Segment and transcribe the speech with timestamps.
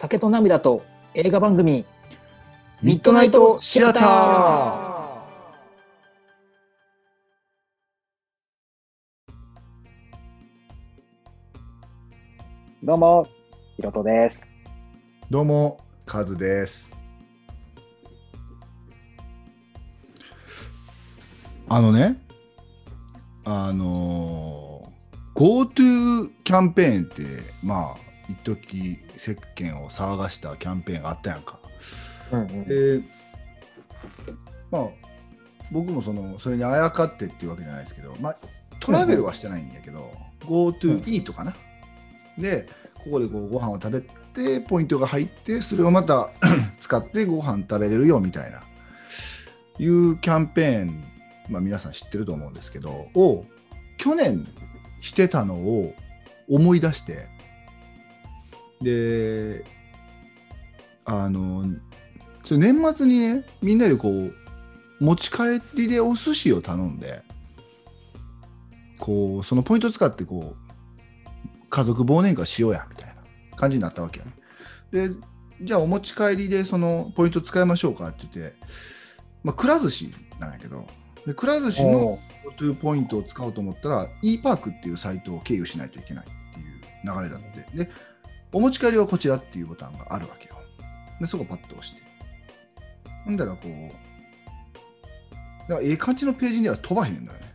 [0.00, 1.84] 酒と涙と映画番組
[2.80, 5.20] ミッドナイトシアター
[12.82, 13.28] どうも、
[13.76, 14.48] ひろとです。
[15.28, 16.90] どうも、カズです。
[21.68, 22.16] あのね、
[23.44, 31.58] あのー、GoTo キャンペーンって、まあ、一時世間を騒がしたキャンペーンがあったやんか。
[32.32, 33.00] うんうんで、
[34.70, 34.84] まあ、
[35.70, 38.36] 僕もそのそれにあやかってっていうわけじゃないですけど、まあ、
[38.80, 41.54] トラベルはしてないんだけど、GoTo イートかな。
[42.38, 46.30] で、ここでこうご飯を食べて、ポイントが入って、それをまた
[46.80, 48.62] 使ってご飯食べれるよみたいな、
[49.78, 51.04] いうキャンペーン、
[51.48, 53.44] まあ、皆さん知ってると思うんですけど、を
[53.96, 54.46] 去年
[55.00, 55.94] してたのを
[56.48, 57.28] 思い出して、
[58.80, 59.64] で、
[61.04, 61.64] あの、
[62.44, 64.34] それ年末にね、みんなでこう、
[65.00, 67.22] 持ち帰りでお寿司を頼んで、
[68.98, 74.32] こう、そのポイント使ってこう、家族忘年会しようや、みたいな感じになったわけよね。
[74.90, 75.10] で、
[75.62, 78.54] じゃあお持ち帰りでそのポイント使いましょうかって言って、
[79.42, 80.86] まあ、くら寿司なんやけど、
[81.26, 82.18] でくら寿司の
[82.58, 87.76] GoTo ポイントを使おうと思ったら、e パークっていうサイトを経由しないといけないっていう流れだって。
[87.76, 87.90] で、
[88.52, 90.56] お持ち帰りはこちらっていうボタンがあるわけよ。
[91.20, 92.02] で、そこパッと押して。
[93.24, 93.70] ほんだらこう、
[95.70, 97.54] なんかええ感じのページには飛ばへんのよね。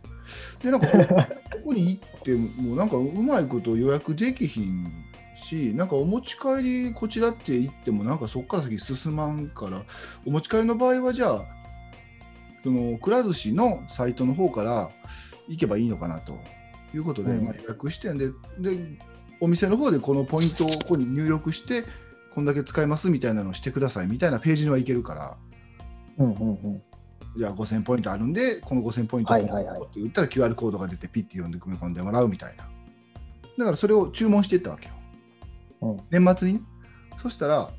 [0.62, 4.90] で、なんかこう ここに行っても、なんかうまいこと予約できひん
[5.36, 9.82] し、なんかお持ち帰りこちらって言っても、なんかそこから先進まんから、
[10.24, 11.44] お持ち帰りの場合はじゃあ、
[12.62, 14.90] そのくら寿司のサイトの方から
[15.48, 16.38] 行けばいいのかなと
[16.94, 18.98] いうことで、うんまあ、予約してんでで、
[19.40, 21.84] お店の方でこのポイントをここに入力して、
[22.34, 25.36] こんだけ使えますみたいなのをしてくださいみたいなページには行けるから、
[26.18, 26.82] うんうんうん。
[27.36, 32.64] じゃあ5000ポイントあるんで、この5000ポイントはいはいはいって言ったら QR コードが出て、ピッて読んで組み込んでもらうみたいな。
[33.58, 34.94] だからそれを注文していったわけよ。
[35.82, 36.60] うん年末にね。
[37.22, 37.70] そしたら、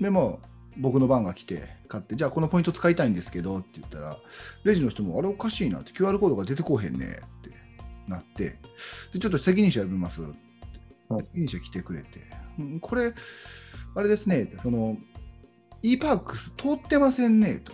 [0.00, 0.40] でも
[0.78, 4.16] 僕の番が来て、買って、じゃあこのポイント使いたいんですけどって言ったら、
[4.64, 7.08] レジの人も、あれおかしいなって、QR コードが出てこうへんねっ
[7.42, 7.50] て
[8.08, 8.56] なって、
[9.12, 10.51] でちょっと責任者呼びますって。
[11.16, 12.08] うん責任者来てくれて、
[12.58, 13.12] うんこれ、
[13.94, 14.96] あれですねその、
[15.82, 17.72] e パークス通ってませんねと。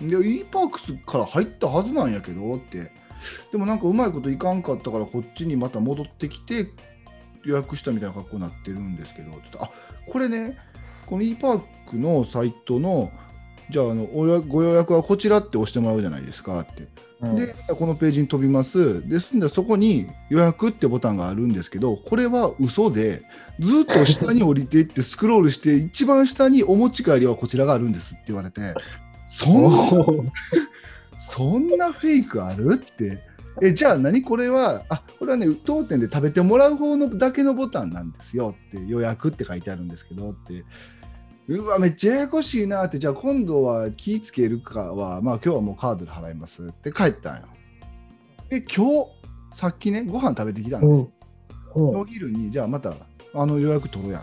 [0.00, 2.92] で、e パークスから入ったはずなんやけどって。
[3.50, 6.68] でもなんかうまいこといかんかったからこっちにまた戻ってきて
[7.44, 9.70] 予約したみたいな格好になってるんですけどって言ったらあ
[10.08, 10.56] これね
[11.06, 13.10] この e パークのサイトの
[13.70, 16.88] じゃああのおやご予約はこちらって押してもらうじゃないですかって
[17.20, 19.06] うんで、このページに飛びます。
[19.08, 23.22] ですんで、そこに予約ってボタンがあるんですけど、これは嘘で、
[23.58, 28.60] ずっと下に降りていって、スクロールして、一番下にお持ち帰りはこちらがあるんですって言われて、
[29.28, 30.24] そんな、お
[31.18, 33.20] そんなフェイクあるって。
[33.60, 40.64] え、じゃあ何これは、あ、これはね、当店で食べてもらう方のだけのボタンなんですよって、予約って書いてあるんですけどって。
[41.48, 47.42] うわ、めっちゃややこしいなって、じゃあ今度は気ぃつけるかは、まあ今日はもうカードで払いますって帰ったんよ。
[48.50, 49.06] で、今日、
[49.54, 51.10] さっきね、ご飯食べてきたんですよ。
[51.74, 52.94] お昼に、じゃあまた
[53.34, 54.22] あの予約取ろうやっ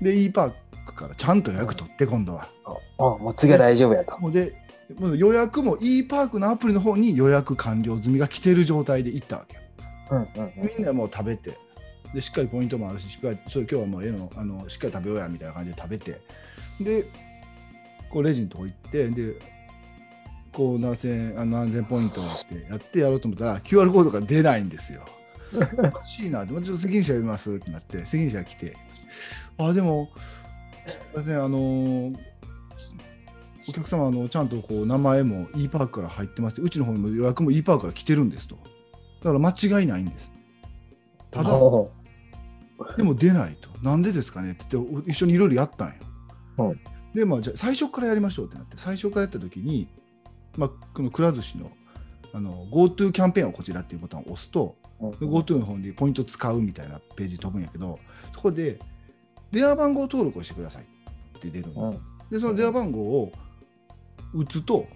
[0.00, 0.04] て。
[0.04, 0.52] で、e パー
[0.86, 2.48] クからちゃんと予約取って、今度は。
[2.64, 4.30] あもう次は大丈夫やと。
[4.30, 4.54] で、
[5.16, 9.62] 予約も e パークのアプリの方に予約完了済みが来てる状態で行ったわけよ。
[10.10, 10.28] うんうん
[10.76, 11.56] みんなもう食べて、
[12.14, 16.20] でしっかりポイントもあるし、しっかりそう今日はもう絵のあのしっかり食べようやみたいな感じで食べて、
[16.80, 17.04] で、
[18.10, 19.34] こうレジのとこ行って、で、
[20.52, 25.04] こう何千あの何千ポイントってやってやろうと思ったら、QR コードが出ないんですよ。
[25.52, 28.76] おかしいなって、もちょっと責任者呼びますってなって、責任者が来て、
[29.58, 30.10] あ、でも、
[30.86, 32.12] すいません、あの
[33.68, 38.56] お客様のちゃんとこう名前も e パークから入ってますうちの方にも予約も e パークから来てるんですと。
[39.22, 40.32] だから間違いないんです。
[41.30, 41.50] ただ
[42.96, 43.68] でも出ないと。
[43.82, 44.52] なんでですかね？
[44.52, 45.94] って言って一緒にいろいろやったんよ、
[46.56, 46.78] はい。
[47.14, 49.88] でまあじゃあ最初からやりましょうってなって最初からやった時に、
[50.56, 51.70] まあ、このくら寿司の
[52.32, 55.10] あの GoTo キャンペーンをこちらっていうボタンを押すとうん。
[55.12, 57.98] で GoTo の方にポイント使うみたいなページ飛ぶんやけど
[58.34, 58.78] そこで
[59.50, 62.00] 電話番号登録をしてくださいって出るの、うん。
[62.30, 63.32] でその電話番号を
[64.34, 64.86] 打つと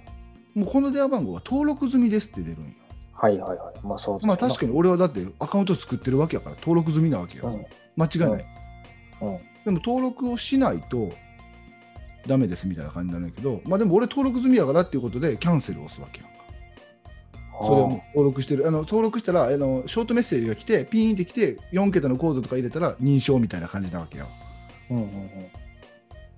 [0.55, 2.71] もうこの電話番号は登録済みですって出るんよ。
[3.15, 3.87] はいはいはい。
[3.87, 7.51] まあそうですまあ確かに俺はだってアカウント作ってるわけやから登録済みなわけよ、う。
[7.51, 7.65] ん
[7.97, 8.29] 間違いない、
[9.21, 11.13] うんうんでも登録をしないと
[12.27, 16.33] ダメですみたいな感じなんだけどまあでも俺登録済みやからっていうことでキャンセルを押すわけやんか。
[17.65, 18.67] それをもう登録してる。
[18.67, 24.27] あの登録したらあのショートメッセージが来てピーンって来て4桁のコードとか入れたら認証みたいな感じなわけよ
[24.91, 25.29] ううんうん。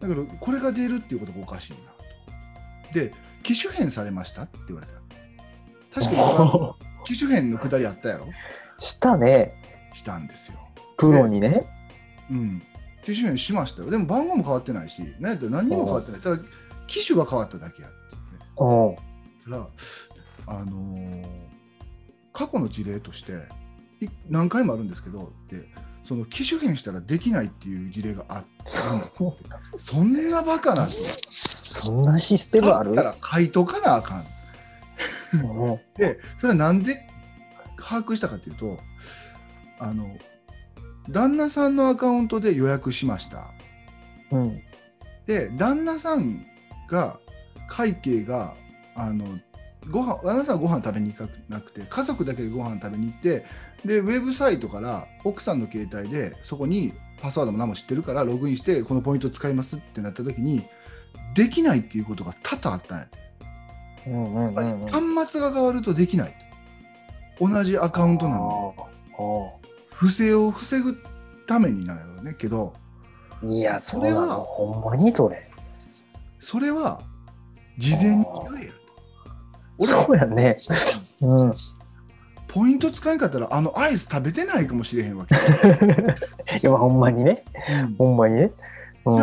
[0.01, 1.79] だけどこれが出るっていうことがおかしいな
[2.89, 2.93] と。
[2.93, 4.89] で機種変されましたって言われ
[5.95, 6.03] た。
[6.03, 8.27] 確かに 機種変のくだりあったやろ？
[8.79, 9.55] したね、
[9.95, 10.59] したんですよ
[10.97, 11.67] プロにね。
[12.31, 12.63] うん。
[13.05, 13.91] 機種変しましたよ。
[13.91, 16.21] でも番号も変わってないし何やっ何にも変わってない。
[16.21, 16.39] ただ
[16.87, 18.39] 機種が変わっただけやっていう。
[18.39, 18.97] ね
[19.47, 19.53] うん。
[19.53, 19.69] だか
[20.47, 21.45] らあのー
[22.37, 23.33] 過去の事例として
[24.01, 25.69] い何回もあるんですけどで
[26.03, 29.37] その機種変したらできないっていう事例があってそ
[29.79, 32.97] そんなバカなとそんなシステムある？
[32.97, 34.27] だったら書いとかなあかん。
[35.97, 37.09] でそれはなんで
[37.77, 38.81] 把握したかというと
[39.79, 40.17] あの
[41.09, 43.51] 旦那さんのアカウントで予約しました。
[44.31, 44.63] うん。
[45.27, 46.47] で旦那さん
[46.89, 47.19] が
[47.69, 48.55] 会計が
[48.95, 49.27] あの
[49.91, 53.45] ご飯旦那さんはご飯食べに行かなくて家族だけでご飯食べに行って
[53.85, 60.67] でウェブサイトから奥さんの携帯でそこにパスワードも何も知ってるからログインしてこのポイント使いますってなった時に
[61.35, 63.07] できないっていうことが多々あったんや。
[63.07, 63.19] て
[64.11, 65.15] うんうんうんうん。
[65.17, 66.37] 端末が変わるとできない。
[67.39, 68.75] と同じアカウントなの
[69.59, 69.64] に
[70.05, 70.99] 不正を防ぐ
[71.47, 72.75] ためになるよねけど
[73.43, 74.37] いや、それは。
[74.37, 75.51] ほんまにそれ。
[76.41, 77.01] それは
[77.79, 78.73] 事前に言えよ
[79.79, 80.57] 俺そうやね。
[81.23, 81.55] うん。
[82.49, 85.35] ポイント使いんかったらあのアイス食べてないかもしれへんわけ、
[86.59, 87.43] いや、ほんまにね。
[87.97, 88.53] ほんまにね。
[89.07, 89.19] うん。
[89.19, 89.21] い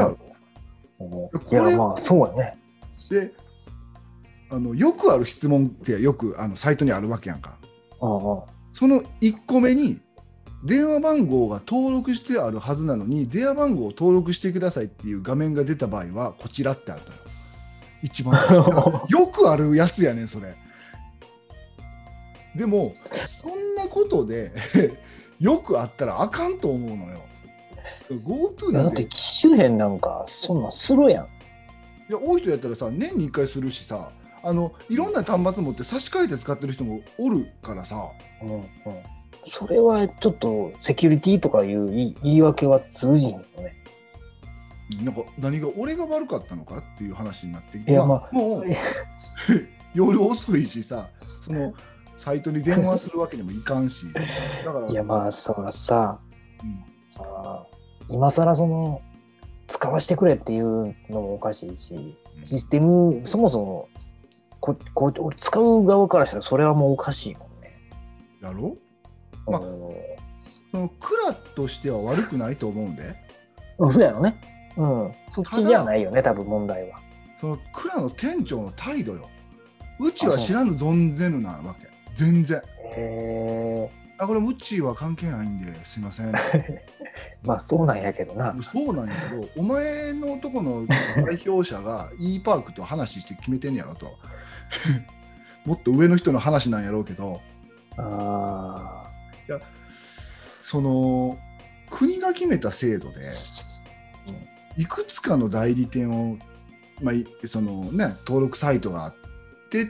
[1.51, 2.57] や、れまあ、そうやね。
[3.11, 3.33] で
[4.49, 7.57] あのよくある質問ってよくあのサイトにあるわけやんか
[8.01, 8.41] うんうん。
[8.73, 10.01] その1個目に
[10.63, 17.13] 電話番号が登録してあるはずなのに電話番号を登録してくださいっていう画面が出た場合はこちらってあるのよ。
[18.03, 18.35] 一番
[19.09, 20.55] よくあるやつやねんそれ。
[22.55, 22.93] でも
[23.27, 24.51] そんなことで
[25.39, 27.21] よくあったらあかんと思うのよ。
[28.09, 31.25] GoTo だって機種変なんかそんなんするやん。
[31.25, 31.27] い
[32.13, 34.11] や多い人やったらさ年に1回するしさ
[34.43, 38.09] あのいろんな端末持って差し替えて使ってる人もおるからさ。
[38.43, 38.65] うんうん。
[39.43, 43.75] それはちょっとセキュリティとかいう言い訳は通じんよね。
[45.03, 48.77] なんか何が俺が悪かったのかっていう話になってきていやまあ、もそうれ。
[49.95, 51.09] 夜遅いしさ
[51.41, 51.73] その
[52.17, 54.05] サイトに電話するわけにもいかんし。
[54.65, 56.19] だからいやまあそらさ、
[56.63, 56.83] うん。
[58.15, 59.01] 今更その
[59.67, 63.89] 使わせてくれっていうのもおかしいし、システムそもそも
[64.59, 67.79] ここ俺使う側からしたらそれはもうおかしいもんね。
[68.41, 68.77] やろ？
[69.51, 70.11] まあうん
[70.71, 73.13] そのクラとしては悪くないと思うんで。
[73.77, 74.35] うん、そうやろね。
[74.77, 76.99] うん、そっちじゃないよね、多分問題は。
[77.41, 79.29] そのクラの店長の態度よ。
[79.99, 81.87] うちは知らぬ存ぜぬなわけ。
[82.15, 82.61] 全然。
[82.95, 86.31] へえあこれうちは関係ないんですいません。
[87.43, 88.55] まあそうなんやけどな。
[88.71, 94.15] そうなんやけどお前のとこの代表者が e パークと話して決めてんやろと。
[95.65, 97.41] もっと上の人の話なんやろうけど。
[97.97, 99.10] あ
[100.61, 101.37] その
[101.89, 103.19] 国が決めた制度で
[104.77, 106.37] いくつかの代理店を、
[107.01, 109.15] まあ、いそのね、登録サイトがあっ
[109.69, 109.89] て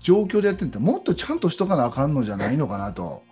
[0.00, 3.22] 状況でやってるんだったらもっとちゃんとしとかなあかんのじゃないのかなと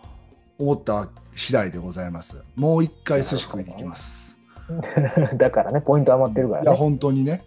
[0.59, 4.37] 思った次第でございますもう一回寿司食いに行きます
[4.69, 5.35] あ。
[5.37, 6.77] だからね、ポイント余ってるからいやね。
[6.77, 7.43] 本当にね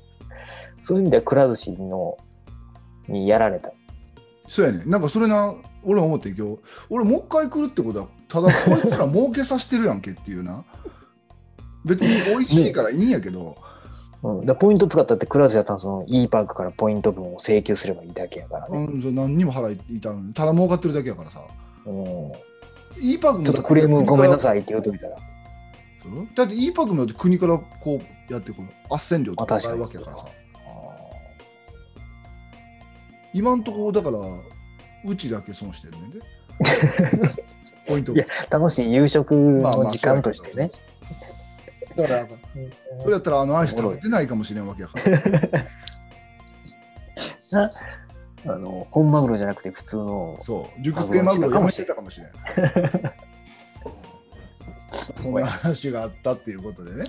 [0.82, 2.18] そういう意味ではくら寿司の
[3.08, 3.72] にやられた。
[4.48, 6.60] そうやねなんかそれな俺思って今日
[6.90, 10.64] 俺もう一回来るってことはただこいつら儲けさせてるやんけっていうな。
[11.84, 13.58] 別に美味しいからいいんやけど、
[14.22, 18.78] うん、だポイント使ったってクラスやったらその E パークからポイント分を請求すればいいだけやからね。
[18.78, 21.42] うん、何にも払いたただ儲かってるだけやからさ。
[21.86, 22.32] うん、
[23.00, 25.18] E パークもちょっとクレームごめんないさいって言うといたら。
[26.36, 30.26] だって E パークも国からこうやってこの斡旋料とか払うわけやからさ。
[33.34, 34.20] 今んところだから
[35.06, 36.20] うちだけ損してるねんで。
[37.88, 40.72] ポイントいや楽しい夕食の時間としてね。
[41.96, 42.28] だから。
[43.02, 45.00] それやったらあのアイス食べてないかもしれんわけやか
[47.52, 47.72] ら。
[48.44, 50.82] あの本マグロじゃなくて普通のそう。
[50.82, 52.32] 熟成マグロやめてたかもしれん。
[55.22, 57.06] そんな話があったっていうことでね。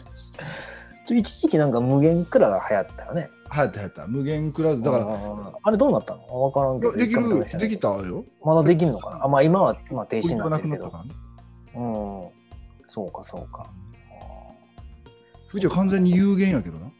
[1.08, 3.30] 一時期なんか無限クラが流行ったよね。
[3.54, 4.06] 流行ったった。
[4.06, 6.42] 無限クラウドだかららあれどうなったの？
[6.42, 6.96] わからんけど。
[6.96, 7.68] できるで。
[7.68, 8.24] きたよ。
[8.42, 9.24] まだできるのかな？
[9.24, 10.84] あまあ今は、まあ、停止になってるけど。
[10.84, 10.98] なくなったか。
[10.98, 11.14] らね
[11.74, 12.28] うん。
[12.86, 13.70] そうかそうか。
[15.52, 16.90] うちは完全に有限やけどな。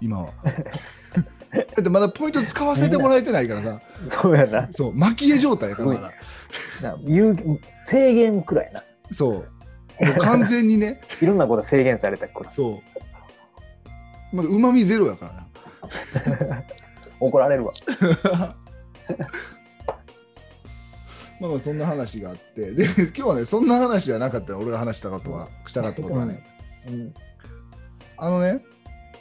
[0.00, 0.32] 今は。
[1.50, 3.80] だってまだポイント使わせてもらえてないからさ。
[4.06, 4.68] そうやな。
[4.70, 6.12] そう蒔絵状態やからまだ。
[6.82, 6.96] な。
[7.04, 7.36] 有
[7.80, 8.84] 制限くらいな。
[9.10, 9.48] そう。
[10.20, 11.00] 完全にね。
[11.20, 12.52] いろんなこと制限されたくらい。
[12.54, 12.80] そ
[14.32, 14.36] う。
[14.36, 15.46] まだうまみゼロやからな。
[17.20, 17.72] 怒られるわ。
[21.40, 26.44] まあまあそんな話があって、で、今日はね、そんな話じゃなかったよ俺が話したことは、したかったことはね。
[26.86, 27.14] うん。
[28.18, 28.62] あのね、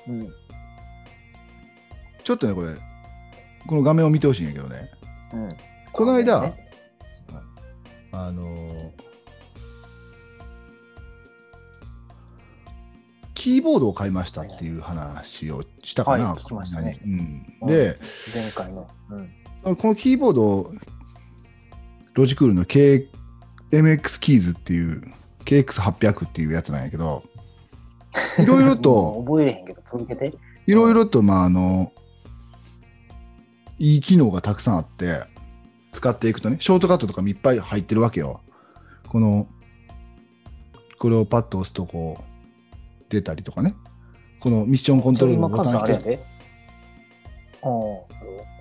[0.07, 0.29] うん。
[2.23, 2.75] ちょっとね、これ、
[3.67, 4.91] この画面を見てほしいんやけどね、
[5.33, 5.49] うん。
[5.93, 6.65] この間、ね
[8.11, 9.08] あのー
[13.39, 17.97] キーボードを買いましたっていう話をしたかな、はい聞きましたねうんうんで、
[18.35, 18.89] 前回の。
[19.63, 19.75] うん。
[19.77, 20.73] このキーボード、
[22.15, 25.13] ロジクールの KMX キーズっていう、
[25.45, 27.23] KX800 っていうやつなんやけど、
[28.39, 30.33] いろいろと、覚えれへんけど、続けて。
[30.67, 31.93] いろいろと、まあ、あの、
[33.77, 35.23] いい機能がたくさんあって、
[35.93, 38.41] 使っていくとね、ショートカットとかもいっぱい入ってるわけよ。
[39.07, 39.47] この、
[40.97, 42.28] これをパッと押すと、こう、
[43.09, 43.75] 出たりとかね。
[44.39, 46.19] このミッションコントロールボタンで。
[47.61, 47.71] ああ。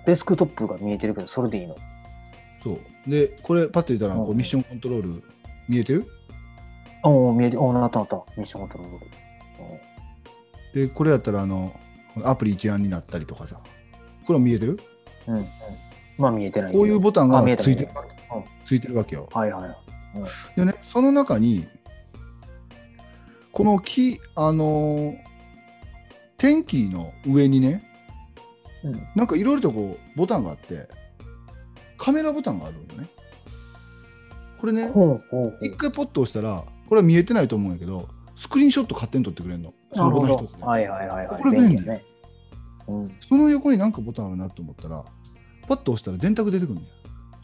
[0.05, 1.77] デスクトップが見えてるけど、それでいいの。
[2.63, 3.09] そう。
[3.09, 5.23] で、これパッと入れたら、こううんミッションコントロール
[5.67, 6.05] 見えてる？
[7.03, 8.17] ああ、見えて、ああ、なったなった。
[8.35, 8.99] ミッションコントロー
[10.75, 10.87] ル。
[10.87, 11.79] で、これやったら、あの、
[12.23, 13.61] アプリ一覧になったりとかさ。
[14.25, 14.79] これも見えてる？
[15.27, 15.37] うん。
[15.37, 15.47] うん。
[16.17, 16.73] まあ見えてない。
[16.73, 17.87] こういうボタンがうんついて
[18.87, 19.29] るわけよ。
[19.31, 19.75] はいはいはい。
[20.55, 21.67] でね、その中に、
[23.51, 25.17] このキー、あのー、
[26.37, 27.83] 天気の上にね、
[28.83, 29.07] うん。
[29.15, 30.87] なんかいろいろとこう、ボタンがあって、
[31.97, 33.09] カメラボタンがあるのね。
[34.59, 34.91] これね。
[35.61, 39.73] 一回ポッと押したら、これは見えてないと思うんやけど、スクリーンショット勝手に撮ってくれるの。
[39.93, 40.63] そのボタン一つで。
[40.63, 41.41] はいはいはいはい。
[41.41, 42.05] これ便利やね。
[42.87, 43.11] うん。
[43.27, 45.03] その横になんかボタンあるなと思ったら、
[45.67, 46.87] パッと押したら電卓出てくるんだよ。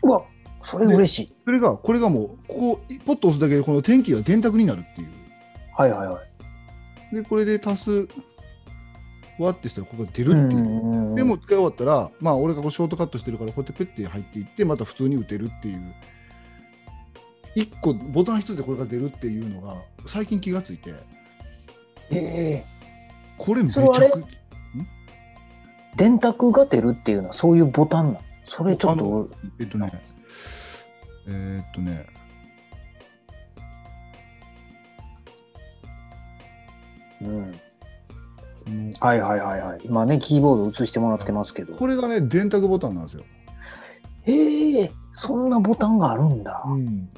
[0.04, 0.24] うわ、
[0.62, 1.34] それ嬉しい。
[1.44, 5.10] それが、これがもう、ここ、ポッと押すだけで、この天気が電卓になるっていう。
[5.78, 6.22] はいはいは
[7.12, 7.16] い。
[7.16, 8.08] で、これで足す、
[9.38, 10.62] わってしたら、ここが出るっていう。
[10.62, 15.94] うんでも、使い終わったら、まあ、俺がこうショートカットしてるから、こうやってペッて入っていって、また普通に打てるっていう。
[17.56, 19.78] 一個、ボタン一つでこれが出るっていうのが、
[20.08, 20.94] 最近気がついて、
[22.12, 22.66] ええ
[23.38, 24.08] これめちそれはあれ？
[24.08, 24.24] ゃく
[25.96, 28.22] 電卓が出るっていうのはそういうボタンなの？
[28.46, 29.30] それちょっと、
[29.60, 29.92] えっとね、
[31.28, 32.06] えーっとね、
[37.28, 38.92] うん。
[39.00, 39.80] はいはいはいはい。
[39.84, 41.74] 今ね、キーボード映してもらってますけど。
[41.76, 43.24] これがね、電卓ボタンなんですよ。
[44.28, 46.64] ええそんなボタンがあるんだ。
[46.68, 47.10] ん。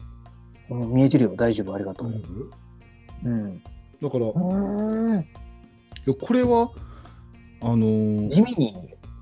[0.70, 1.36] うん見えてるよ。
[1.38, 1.74] 大丈夫。
[1.74, 2.12] ありがとう。
[3.24, 3.64] うん。
[4.02, 5.20] だから、うーん。
[5.22, 5.26] い
[6.06, 6.72] やこれは、
[7.62, 8.76] あのー地味に。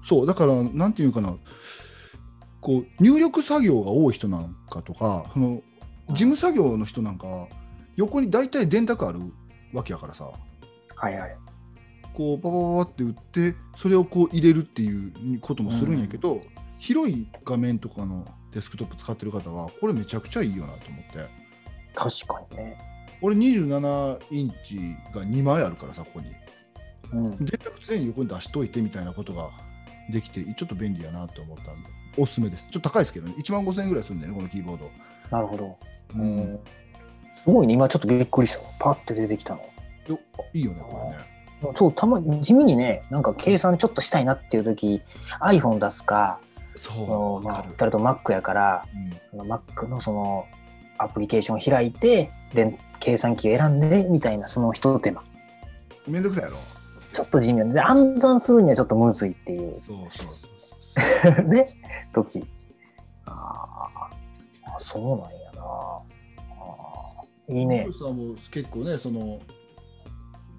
[0.03, 1.35] そう、だから、なんていうかな、
[2.61, 5.61] こう、入力作業が多い人なんかとか、その
[6.09, 7.47] 事務作業の人なんかは、
[7.95, 9.19] 横に大体電卓ある
[9.71, 10.31] わけやからさ、
[10.95, 11.37] はいはい。
[12.13, 16.39] こう、パパパパって打って、それをこう入れるっていうこともするんやけど、
[16.77, 21.27] 広い画面とかのデスクトップ使ってる方は、これめちゃくちゃいいよなと思って。
[21.93, 22.77] 確かにね。
[23.21, 24.77] 俺27インチ
[25.13, 26.27] が2枚あるからさ、ここに。
[27.11, 27.37] うん。
[27.37, 29.49] 電卓常に横に出しといてみたいなことが
[30.09, 31.71] できて、ちょっと便利やなと思ったんで、
[32.17, 32.67] おすすめです。
[32.69, 34.91] ちょっと高いですけどね、1万5000円ぐらいするんだよね、このキーボード。
[35.31, 35.77] なるほど。
[36.15, 36.59] ううんん。
[37.43, 37.73] すごいね。
[37.73, 38.65] 今ちょっとびっくりしたわ。
[38.79, 39.61] パッて出てきたの。
[40.07, 41.11] よあいいよね、こ
[41.63, 41.73] れね。
[41.75, 45.01] そう、たまに地味にね、なんか計算ちょっとしたいなっていう時
[45.41, 46.39] iPhone 出すか、
[46.75, 47.65] そう、まあ。
[47.77, 48.85] 誰と Mac やから、
[49.33, 50.45] うん Mac のその
[50.97, 55.23] アプリケーションを開いて、で、計算機を選んで、みたいなその一手間。
[56.07, 56.57] めんどくさいやろ？
[57.11, 60.47] ちょっと地味なんで、暗算するにはちょっとむずいっていうそうそうそ
[61.29, 61.43] うそう。
[61.47, 61.65] ね、
[62.13, 62.45] 時。
[63.25, 65.61] あーあ、そうなんやな。
[65.61, 67.87] あーいいね
[68.51, 69.39] 結構ね、その、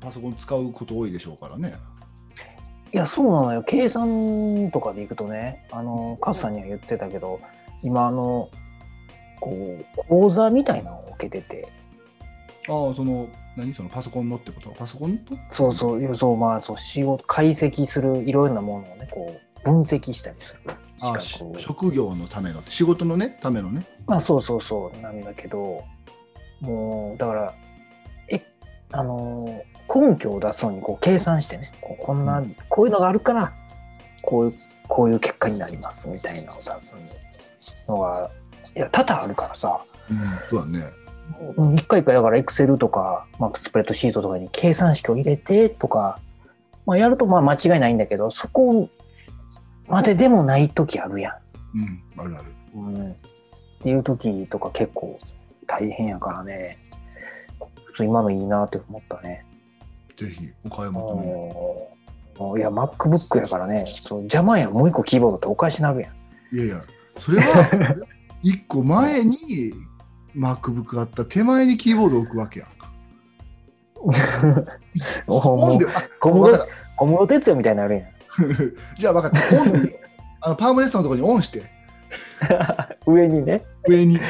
[0.00, 1.74] パソコン使うこと多いでしょうからね。
[2.92, 3.62] いや、そうなのよ。
[3.62, 7.40] 計算とかでいくとね、あの、カズさんには言ってたけど、
[7.82, 8.48] 今、あの、
[9.40, 11.68] こう、講座みたいなのを受けてて、
[12.68, 13.74] ああ、その、何？
[13.74, 14.70] そのパソコンのってこと？
[14.70, 15.34] パソコンと？
[15.46, 21.58] そうそう、そう、まあ、そう、仕事、解析するいろいろなものをね、こう、分析したりするああ資格を。
[21.58, 23.84] 職業のための、仕事のね、ためのね？
[24.06, 25.82] まあ、そうそうそう、なんだけど、
[26.60, 27.54] もう、だから、
[28.30, 28.42] え、
[28.92, 29.62] あの、
[29.92, 33.52] 根拠を出すのに、こう、計算してね、こうこんな、こういうのがあるから、
[34.22, 34.56] こういう、
[34.88, 36.96] こういう結果になります、みたいなのを出す
[37.88, 38.30] のが、
[38.74, 40.18] いや、多々あるからさ、うん、
[40.50, 40.86] そうだね。
[41.56, 46.20] うん一回一回だからエクセルとか、まあ、スプレッドシートとかに計算式を入れてとか、
[46.86, 48.88] まあ、やるとまあ間違いないんだけどそこ
[49.88, 51.38] まででもない時あるや
[51.74, 52.80] うん、あるある。
[52.80, 52.94] ん。
[52.94, 53.14] うん、っ
[53.82, 55.18] ていう時とか結構
[55.66, 56.78] 大変やからね
[57.98, 59.46] 今のいいなって思ったね。
[60.16, 62.58] ぜひ、お買いうん求め。
[62.58, 66.10] いや、MacBook やからね、そう邪魔やん、もう一個キーボードってお返しなるや
[66.52, 66.56] ん。
[66.56, 66.80] いやいや、
[67.18, 67.96] それは
[68.42, 69.36] 一個前に
[70.36, 72.90] MacBook があった手前にキーボードを置くわけやん か。
[76.96, 78.04] 小室哲也みたいになるやん。
[78.04, 78.10] た
[78.96, 79.60] じゃあ分かった。
[79.60, 79.92] オンに、
[80.40, 81.62] あのパームレストのところにオンして、
[83.06, 84.20] 上にね、上に。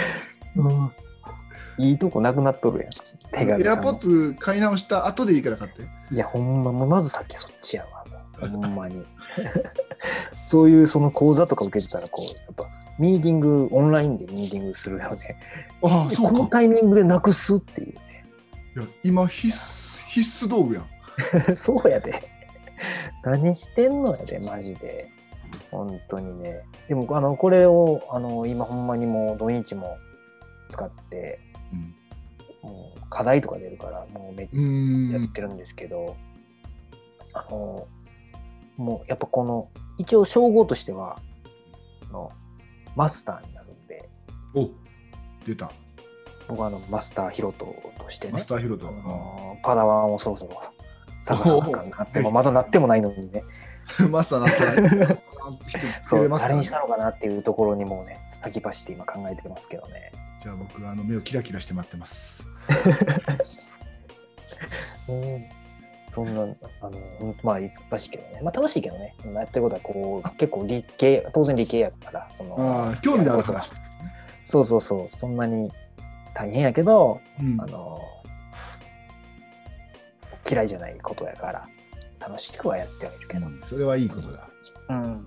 [1.79, 2.91] いいとこなくなっとるやん。
[3.47, 5.83] 手エアポッツ買い直した後でいいから買って。
[6.15, 8.49] いや、ほんま、もうまずさっきそっちやわ。
[8.49, 9.05] もうほんまに。
[10.45, 12.67] そういうその講座とか受けてたら、こう、やっぱ、
[12.99, 15.39] ミーティング、オンラインでミーティングするよね。
[15.83, 16.33] ああ、でそうか。
[16.33, 17.95] このタイミングでなくすっていう
[18.77, 20.85] いや今必須、必須道具やん。
[20.85, 21.57] ね。
[21.57, 22.15] そうやで。
[23.23, 25.11] 何してんのやで、マジで。
[25.71, 26.63] 本当にね。
[26.89, 29.97] でも、あの、これを、あの、今ほんまにもう土日も
[30.69, 31.41] 使って、
[33.17, 36.17] 課題とか出るから、もうめっちゃやってるんですけど、
[37.33, 37.89] あの、
[38.77, 41.19] もうやっぱこの、一応称号としては、
[42.11, 42.31] あの
[42.95, 44.07] マスターになるんで、
[44.55, 44.69] お
[45.47, 45.73] 出た。
[46.47, 48.87] 僕はあのマスターヒロトとしてねマス、ターヒロト。
[48.87, 50.61] あのパダワンをそろそろ
[51.23, 53.45] 探さなあかんなって、まだなってもないのにね、
[54.01, 54.65] う んマスターなった
[55.15, 55.19] ら、
[56.05, 60.13] そう、誰にしたのかなっていうところにもうね、先走って今考えてますけどね。
[60.47, 62.47] じゃあ僕、あの目をキラキラして待ってます。
[65.09, 65.45] うん
[66.09, 66.43] そんな、
[66.81, 67.01] あの、
[67.43, 68.41] まあ、難しいけどね。
[68.45, 69.17] まあ、楽しいけどね。
[69.35, 73.71] やってることは、こう、結構理系、当然理系やから、その、ああ、興味のあるやること話。
[73.71, 73.77] は
[74.45, 75.73] そうそうそう、そんなに
[76.33, 78.01] 大変やけど、うんあの、
[80.49, 81.69] 嫌いじゃないことやから、
[82.21, 83.49] 楽しくはやってはいるけど。
[83.67, 84.49] それはいいことだ。
[84.91, 85.27] うん。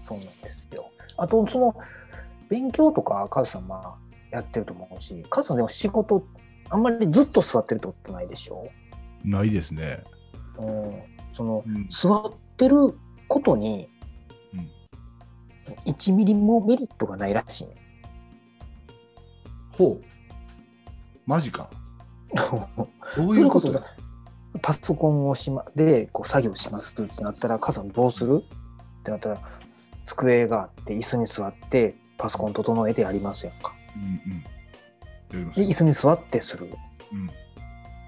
[0.00, 0.90] そうなんですよ。
[1.16, 1.74] あと、その、
[2.50, 4.03] 勉強とか、カズさん、まあ、
[4.34, 6.24] やってると思うし、カズさんでも仕事、
[6.70, 8.66] あんまりずっと座ってるってことないでしょ？
[9.24, 10.02] ないですね。
[10.58, 11.02] うん。
[11.32, 12.76] その、うん座ってる
[13.28, 13.88] ことに、
[14.52, 14.70] うん
[15.86, 17.74] 1ミリもメリットがないらしいね。
[19.78, 20.02] ほう。
[21.26, 21.70] マジか。
[23.16, 23.96] どうそれこそいうことだ
[24.62, 28.42] パソコンをしまでこう作業しますってなったら、母さんどうする？
[29.00, 29.40] ってなったら、
[30.04, 33.74] 机があって、椅子に座って、パソコン整えてやりますやんか。
[33.96, 35.50] うんうん。
[35.52, 36.68] 椅子に座ってする？
[37.12, 37.30] うん。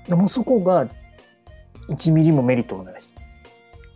[0.09, 0.89] でもうそこが
[1.89, 3.11] 1ミリもメリットがないらしい。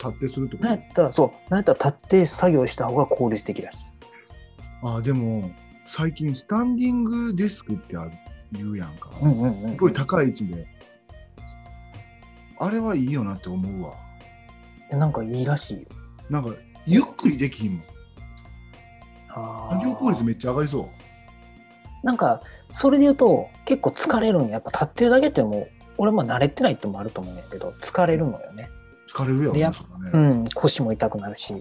[0.03, 3.79] 立ってするってこなんやったら、そう、なんやったら立って作業した方が効率的だしい。
[4.81, 5.51] とあ、でも、
[5.87, 8.13] 最近、スタンディングデスクってある
[8.53, 9.11] 言うやんか。
[9.21, 9.71] うんうんうん。
[9.73, 10.67] すごい高い位置で。
[12.59, 13.95] あれはいいよなって思うわ。
[14.91, 15.89] なんかいいらしいよ。
[16.31, 16.55] なんか、
[16.87, 17.83] ゆっくりできひんもん。
[19.29, 20.89] 作業効率めっちゃ上がりそう。
[22.03, 22.41] なんか、
[22.73, 24.53] それで言うと、結構疲れるんや。
[24.53, 28.71] やっぱ立ってるだけってもう、俺も慣れてないってのもあると思うんやけど、疲れるのよね。
[29.09, 29.77] 疲れるやろでやね。
[30.13, 31.55] うん、腰も痛くなるし。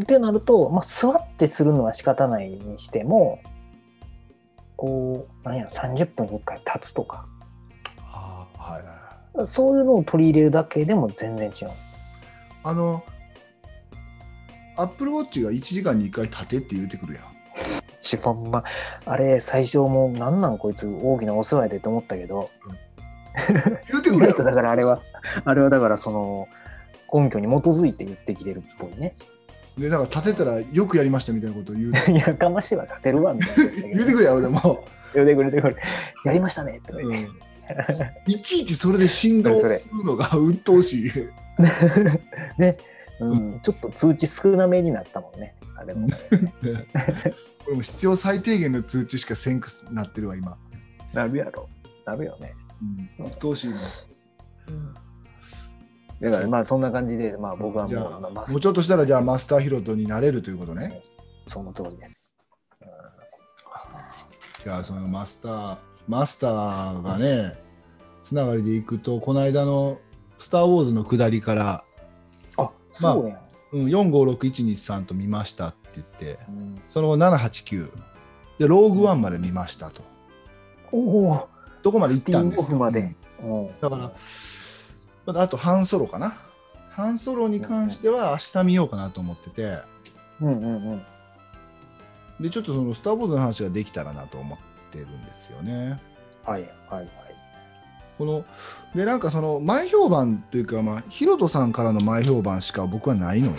[0.00, 3.40] ってなると、まあ、座ってするのは仕方ないにしても、
[4.76, 7.26] こう、なんや、30分に1回立つとか、
[8.00, 8.88] ああ、はいは
[9.34, 9.46] いはい。
[9.46, 11.70] そういうのを取り入れるだけでも全然違う。
[12.64, 13.04] あの、
[14.76, 17.24] アップルウォッチが1時間に1回立てって言うてくるやん。
[18.02, 18.64] 一番ま。
[19.06, 22.50] あれ最初もうなんなんこいつ大きなお世話やでと思ったけど。
[23.90, 24.44] 言うてくるやん意外と。
[24.44, 25.00] だからあれは
[25.44, 26.48] あれはだからその
[27.12, 29.14] 根拠に基づいて言ってきてるっぽいね。
[29.78, 34.84] で、なんか立てたらよくやりましたみたいなことを言うやかましいわ立てるわみたいな 言うてくるやろ、でも。
[35.14, 35.76] 言うてくれてくれ。
[36.24, 37.28] やりましたねって言って、
[38.26, 41.12] いちいちそれで振動するのが鬱陶しい。
[42.58, 42.78] で、
[43.20, 46.16] うん、ちょっと通知少なめになったもんねあれもね。
[47.64, 50.56] これも必要最低限の通知しかせんくなってるわ、今。
[51.12, 51.68] なるやろ。
[52.04, 52.54] なるよね、
[53.18, 53.76] うん、鬱陶しいな。
[56.20, 61.02] だからまあそんな感じでまあ僕はもうあまあもうちょっとしたら、じゃあマスターヒロトになれるということね。
[61.48, 62.36] その通りです、
[64.62, 67.58] じゃあそのマスター、マスターがね、
[68.22, 69.98] つながりでいくと、この間の
[70.38, 71.84] スター・ウォーズの下りから、
[72.56, 73.40] あそうやん、
[73.72, 77.90] うん、456123と見ましたって言って、うんその後789
[78.58, 80.02] で、ローグワンまで見ましたと。
[80.92, 81.48] おお
[81.82, 84.12] どこまで行ったんですスピンオフまでうんだか
[85.26, 86.36] ら、あと半ソロかな。
[86.90, 89.78] 半ソロに関しては明日見ようかなと思ってて、
[90.40, 91.02] うんうんうん
[92.40, 94.58] で、ちょっとそのスター・ウォーズの話ができたらなと思っ
[94.90, 96.00] てるんですよね。
[96.44, 97.08] はいはいはい。
[98.22, 98.44] この
[98.94, 103.58] でなんかその前評判というか、まあ、ヒロトさんからの前評判しか僕はないので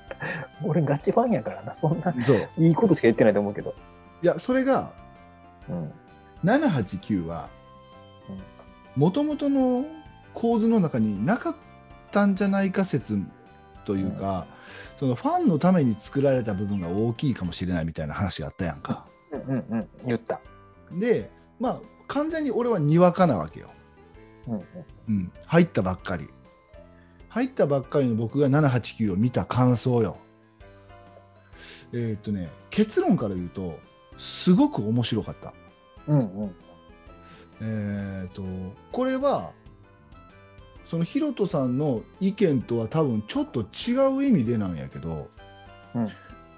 [0.64, 2.14] 俺ガチファンやからな、そんな
[2.56, 3.74] いいことしか言ってないと思うけど。
[4.22, 4.90] いやそれが
[5.68, 5.92] うん。
[6.44, 7.50] 789は
[8.96, 9.84] もともとの
[10.32, 11.54] 構図の中になかっ
[12.10, 13.18] たんじゃないか説
[13.84, 14.46] というか、
[14.98, 19.06] そのファンのために作られた部分が大きいかもしれないみたいな話があったやんか。
[19.30, 19.88] うんうんうん。
[20.06, 20.40] 言った。
[20.90, 23.70] でまあ完全に俺はにわかなわけよ。
[24.46, 24.64] うんうん。
[25.08, 26.28] うん、入ったばっかり
[27.28, 30.16] 入ったばっかりの僕が789を見た感想よ
[31.92, 33.78] えーっとね結論から言うと
[34.18, 35.52] すごく面白かった
[36.06, 36.54] うんうん。
[37.60, 38.42] えーっと
[38.92, 39.52] これは
[40.86, 45.28] そのヒロトさんの意見とは多分ちょっと違う意味でなんやけど、
[45.94, 46.08] うん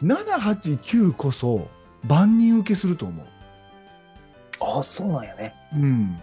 [0.02, 1.68] 789こそ
[2.06, 3.26] 万人受けすると思う。
[4.60, 5.54] ああ、そうなんやね。
[5.74, 6.22] うん、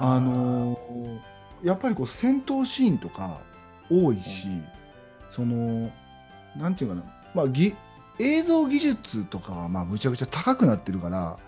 [0.00, 3.40] あのーやっぱりこう戦闘シーンとか
[3.90, 4.48] 多いし、
[5.34, 5.90] その
[6.56, 7.02] なんていうかな、
[7.34, 7.74] まあ、ぎ
[8.18, 11.38] 映像技術とかはまあむちゃくちゃ高くなってるから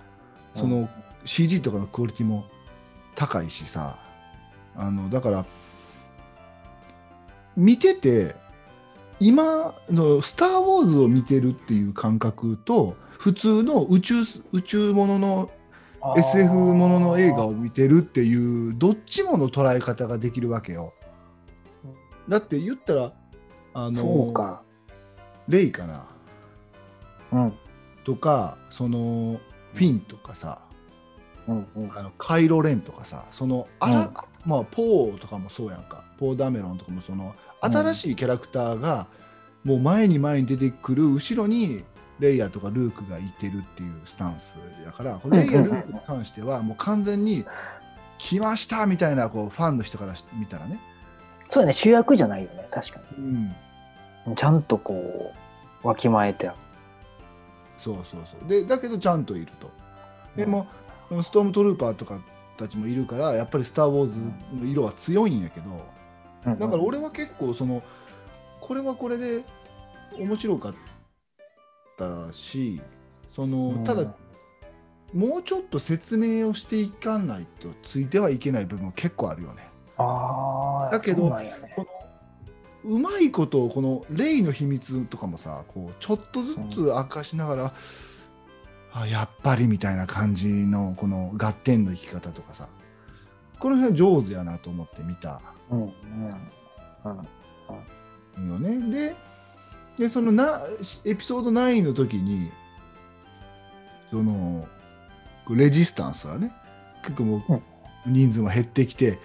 [0.55, 0.89] その、うん。
[1.25, 2.47] CG とかのクオリティも
[3.15, 3.99] 高いしさ。
[4.77, 5.45] あのだから
[7.57, 8.37] 見てて
[9.19, 14.15] 今の「スター・ウォーズ」を見てるっていう感覚と普通の宇宙
[14.53, 15.51] 宇宙ものの
[16.17, 20.95] SF ものの映画を見てるっていうどっちもの捉え方ができるわけよ。
[22.29, 23.13] だって言ったら
[23.75, 24.63] あのそうか。
[25.49, 26.05] レイかな？
[27.33, 27.53] うん。
[28.05, 29.41] とかその
[29.75, 30.61] フィンとかさ、
[31.49, 31.99] うんうん。
[31.99, 34.13] あのカイロ・レンとかさそのあら、
[34.45, 39.07] まあ、ポーとかもそうやんかポー・ダメロンとかもその新しいキャラクターが
[39.65, 41.83] もう前に前に出てくる後ろに
[42.19, 47.45] レイヤーとかルークがいてるっていうスタンスやからこれレイヤー、ルークに関してはもう完全に
[48.19, 50.81] 来ましたみたいなこうファンの人から見たらね、
[51.49, 53.55] そうやね、主役じゃないよね、確かうん、
[54.27, 54.37] に。
[54.37, 55.33] ちゃんとこ
[55.83, 56.59] う、わきまえてある。
[57.79, 58.49] そうそうそう。
[58.49, 59.71] でだけどちゃんといると。
[60.37, 60.67] でも、
[61.23, 62.21] ストームトルーパーとか
[62.59, 64.19] たちもいるからやっぱり「スター・ウォーズ」
[64.61, 65.71] の色は強いんやけど、
[66.47, 66.59] うん。
[66.59, 67.83] だから俺は結構その
[68.61, 69.45] これはこれで
[70.19, 70.75] 面白かっ
[71.99, 72.81] たし
[73.35, 74.15] そのうんただ
[75.13, 79.67] もうちょっと説明をしていかないとついてはいけない部分も結構あるよね。
[79.97, 81.53] ああ、だけどそうね。
[81.75, 81.87] こ
[82.85, 87.73] のうまいことをこのレイの秘密とかもさこうちょっとずつ明かしながら、
[88.93, 92.69] あやっぱりみたいな感じのこの合点の生き方とかさ
[93.59, 95.93] この辺上手やなと思って見たうんうん
[98.37, 98.49] うん。
[98.49, 98.91] よね。
[98.91, 99.17] で
[99.99, 100.63] でそのな
[101.05, 102.51] エピソード9の時に
[104.11, 104.67] その
[105.51, 106.53] レジスタンスはね
[107.03, 107.63] 結構もう
[108.07, 109.19] 人数も減ってきて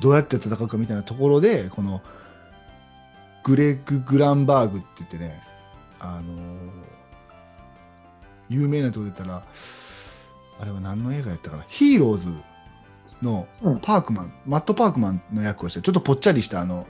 [0.00, 2.02] どうやって戦うかみたいなところでこの
[3.44, 5.40] グレッグ・グランバーグって言ってね
[6.00, 6.22] あの
[8.48, 9.44] 有名なところで言ったら
[10.60, 11.64] あれは何の映画やったかな？
[11.68, 12.26] ヒーローズ
[13.22, 13.78] のうん。
[13.80, 16.86] パークマン、マット・パークマンの役をしてちょっとぽっちゃりしたあの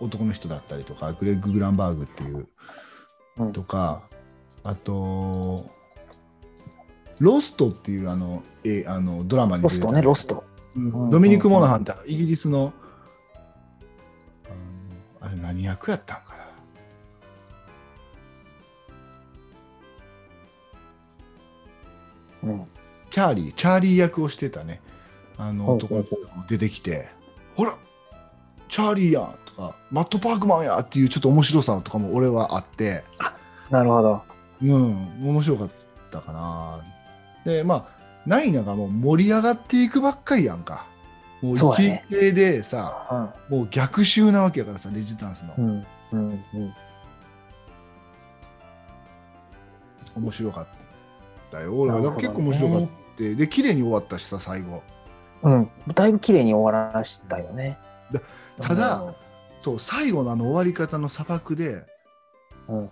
[0.00, 2.48] 男の人だったりとかグレッグ・グランバーグっていう
[3.38, 3.52] うん。
[3.52, 4.02] とか
[4.64, 5.66] あと
[7.18, 10.44] ロストっていうあのえあのドラマにロストね、ロスト。
[10.76, 11.10] うん。
[11.10, 12.72] ドミニク・モナハンってイギリスの
[15.20, 16.36] あれ何役やったんか
[22.42, 22.50] な。
[22.50, 22.66] うん。
[23.10, 24.80] チャーリーチャーリー役をしてたね。
[25.38, 27.08] あの男の人が出てきて
[27.56, 27.78] 「ほら
[28.68, 33.04] チャーリーやん」とか「マット・パークマンや」っていうちょっと面白さとかも俺はあって
[33.70, 34.22] なるほど。
[34.60, 35.68] うん面白かっ
[36.10, 36.80] たかな
[37.44, 37.84] でまあ
[38.26, 40.86] ナイナがもう盛り上がっていくばっかりやんか
[41.40, 45.86] もう一系でさもう逆襲なわけやからさレジスタンスの、うん。
[46.12, 46.44] うん。
[46.54, 46.74] うん。
[50.16, 50.66] 面白かっ
[51.52, 52.88] たよ俺はだから結構面白かった
[53.22, 54.82] で綺麗に終わったしさ最後
[55.42, 55.70] うん。
[55.94, 57.78] だいぶ綺麗に終わらしたよね。
[58.12, 58.20] だ
[58.60, 59.14] ただ
[59.62, 61.84] そう最後のあの終わり方の砂漠で
[62.68, 62.90] うん。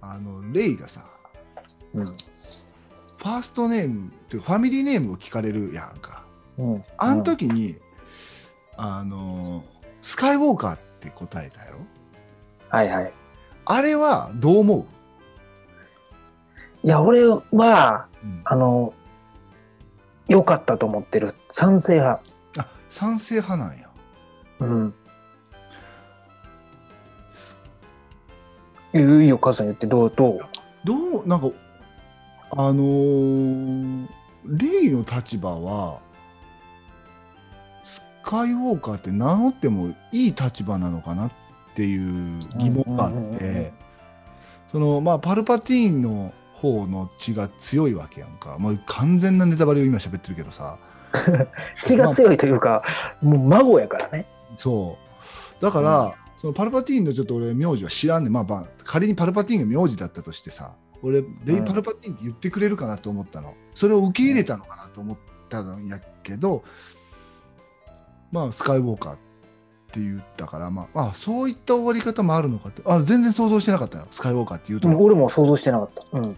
[0.00, 1.04] あのレイがさ
[1.94, 2.06] うん。
[2.06, 6.24] ファーストネームっていうかファミリーネームを聞かれるやんか
[6.58, 6.84] うん。
[6.98, 7.76] あの時に、
[8.76, 9.64] あの
[10.02, 11.78] スカイウォーカーって答えたやろ？
[12.68, 13.12] はいはい。
[13.64, 14.86] あれはどう思
[16.82, 18.08] いや、俺は、
[18.44, 18.92] あの、
[20.26, 21.36] 良かったと思ってる。
[21.48, 22.24] 賛成派。
[22.58, 23.88] あ賛成派なんや
[24.64, 24.94] うん。
[28.94, 30.40] いいよいいよ、母さん言って、どう、どう
[30.84, 31.26] どう？
[31.26, 31.48] なんか
[32.50, 34.06] あのー
[34.44, 36.00] レイの立場は
[37.84, 41.32] スカイウォーカーって名乗ってもいい立場なのかなっ
[41.74, 43.72] ていう疑問があって
[44.72, 50.78] そのまあパルパティーンの方の血が強いわけやんか、まあ、完全なネタバレを今喋ってるけどさ。
[51.82, 52.82] 血が強いというか、
[53.20, 54.26] もう孫やからね。
[54.54, 54.98] そ
[55.60, 55.62] う。
[55.62, 58.32] だから、そのパルパティーンのちょっと俺名字は知らんねん。
[58.32, 66.64] まあまあ仮にパルパティーンが名字だったとしてさ俺レイ・パルパティーンって言ってくれるかなと思ったの、それを受け入れたのかなと思ったんやけど、
[68.32, 69.16] まあスカイウォーカーっ
[69.92, 74.08] て言ったからまああそういった終わり方もあるのかってあ全然想像してなかったよ。
[74.10, 76.18] スカイウォーカーって言うと、うん俺も想像してなかった。
[76.18, 76.36] うん。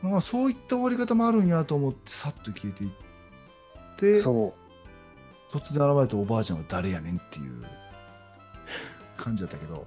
[0.00, 2.90] まあ、そういった終わり方もあるんやと思ってさっと消えていっ
[3.96, 4.20] て。
[4.20, 4.54] そ
[5.52, 7.64] 突然現れたおばあちゃんは誰やねんっていう
[9.16, 9.86] 感じだったけど。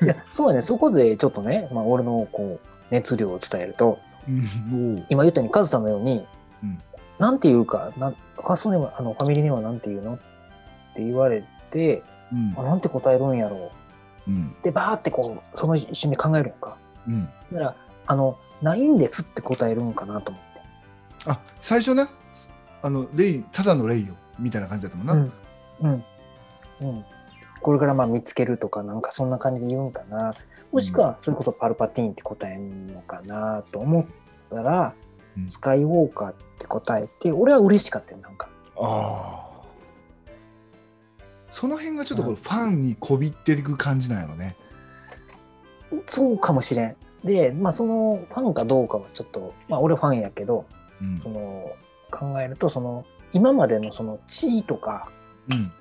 [0.00, 0.04] う。
[0.04, 0.62] いや、そうやね。
[0.62, 3.98] そこでちょっとね、まあ、俺のこう、熱量を伝えると、
[5.08, 6.26] 今言ったように、カズさんのように、
[6.62, 6.82] うん
[7.18, 10.18] なんていうか、なんファーストネーム、あの、ファミリーネームはなんて言うのっ
[10.94, 13.72] て言われて、うんあ、なんて答えるんやろ
[14.28, 14.30] う。
[14.30, 16.78] うんで、バーってこう、その一瞬で考えるんか。
[17.08, 17.74] うん、だから、
[18.06, 20.48] あの、ないんですって答えるんかなと思って。
[21.26, 22.08] あ最初ね
[22.82, 25.12] あのレイただのレイよみたいな感じだったもんな。
[25.14, 25.32] うん。
[25.80, 26.04] うん。
[26.80, 27.04] うん。
[27.60, 30.34] これからまあ見つけるとか、なんかそんな感じで言うんかな。
[30.72, 34.06] もしくは、それこそパルパティーンって答えんのかなと思っ
[34.50, 34.94] たら、
[35.36, 38.48] うんスカイウォーカーって答えて、俺は嬉しかったよ、なんか。
[38.76, 39.48] ああ
[41.50, 44.56] その辺がちょっとこれファンにこびっていく感じなんやろね。
[46.04, 46.96] そうかもしれん。
[47.24, 50.66] で、まあそのファンかどうかはちょっと、まあ俺ファンやけど、
[51.02, 51.70] うんその
[52.10, 55.08] 考えると、その今までのその地位とか
[55.50, 55.72] うん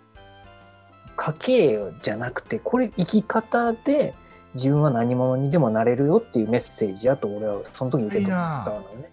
[1.17, 4.13] 家系じゃなくて、これ生き方で
[4.53, 9.11] 自分は何者にでもなれるよっていうメッセージやと俺はその時に受け取ったのね。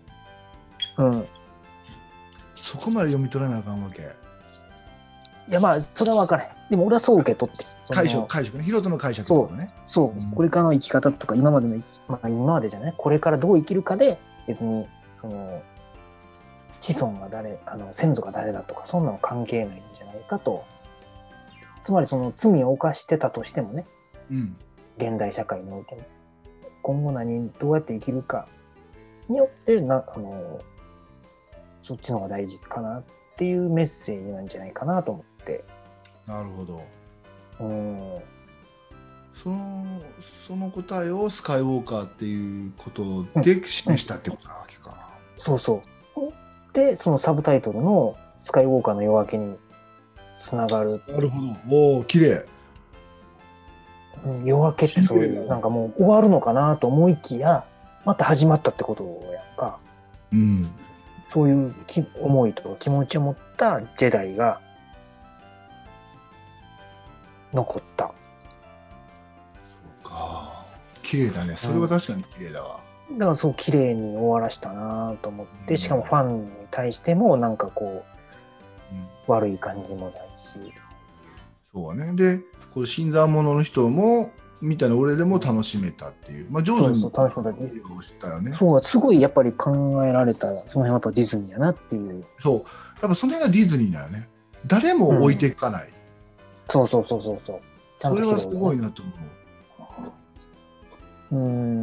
[0.99, 1.25] うん。
[2.55, 4.03] そこまで読み取らなあかんわけ。
[5.49, 6.51] いやまあそれは分からへん。
[6.71, 7.65] でも俺はそう受け取って。
[7.91, 8.65] 解釈解釈ね。
[8.65, 9.73] ヒロトの解釈とね。
[9.85, 15.63] そう、うんこれからの生き方とか今までのまあ、今までじゃないこれからどう生きるかで別にその
[16.93, 20.65] 子孫が誰あの先祖が誰だとかそんなの関係ないんじゃないかと
[21.85, 23.85] つまりその罪を犯してたとしてもね
[24.31, 24.57] うん
[24.99, 26.03] 現代社会においても
[26.83, 28.47] 今後何どうやって生きるか
[29.29, 30.61] によってなあの
[31.81, 33.05] そっちの方が大事かなっ
[33.37, 35.65] ていうメッセージなんじゃないかなと思って
[36.27, 36.81] なるほど。
[37.61, 38.19] うん
[39.43, 39.85] その
[40.47, 45.11] その答えをスカイウォーカーっていうことで示したってことなわけか。
[45.33, 45.94] そうそう。
[46.75, 49.57] で、そのサブタイトルのスカイウォーカーの夜明けに
[50.39, 51.01] つながる。
[51.09, 51.77] なるほど。
[51.77, 52.45] おお綺麗。
[54.27, 57.65] うん夜明けってそういう、なんかもう終わるのかなと思いきや、
[58.05, 59.79] また始まったってことやんか。
[60.33, 60.71] うん。
[61.29, 64.61] そういうき思いとか気持ちを持ったジェダイが
[67.53, 68.07] 残った。
[70.03, 70.65] そうか。
[71.03, 71.55] 綺麗だね。
[71.57, 72.81] それは確かに綺麗だわ。
[73.13, 78.05] だからそう綺麗に終わらしたなと思っうんて、しかもファンに対してもなんかこ
[78.93, 80.59] うんう悪い感じもないし。
[81.73, 82.15] そうだね。
[82.15, 82.41] で、
[82.73, 86.47] これ新参者の人もみたいな俺でも楽しめたっていう。
[86.51, 88.53] まあ上手にそうそう楽しめたしたよね。
[88.53, 92.25] そう、すごいやっぱり考えられた、その辺はやっぱディズニーやなっていう。
[92.39, 92.59] そう。
[92.59, 92.65] やっ
[93.11, 94.29] ぱその辺がディズニーだよね。
[94.67, 95.89] 誰も置いていかない。
[96.69, 97.61] そうそうそうそうそう。
[97.99, 99.13] ちゃんことれはすごいなと思
[101.33, 101.37] う。
[101.37, 101.81] うん。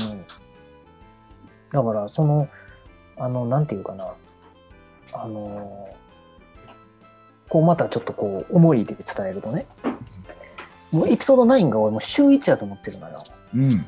[1.72, 2.48] だから、その、
[3.18, 4.14] あの、なんていうかな。
[5.14, 5.90] あの、
[7.50, 9.66] こうまたちょっとこう、思いで伝えるとね。
[10.92, 13.24] もうエピソード9が俺もう秀逸やと思ってるのよ。
[13.56, 13.86] うん。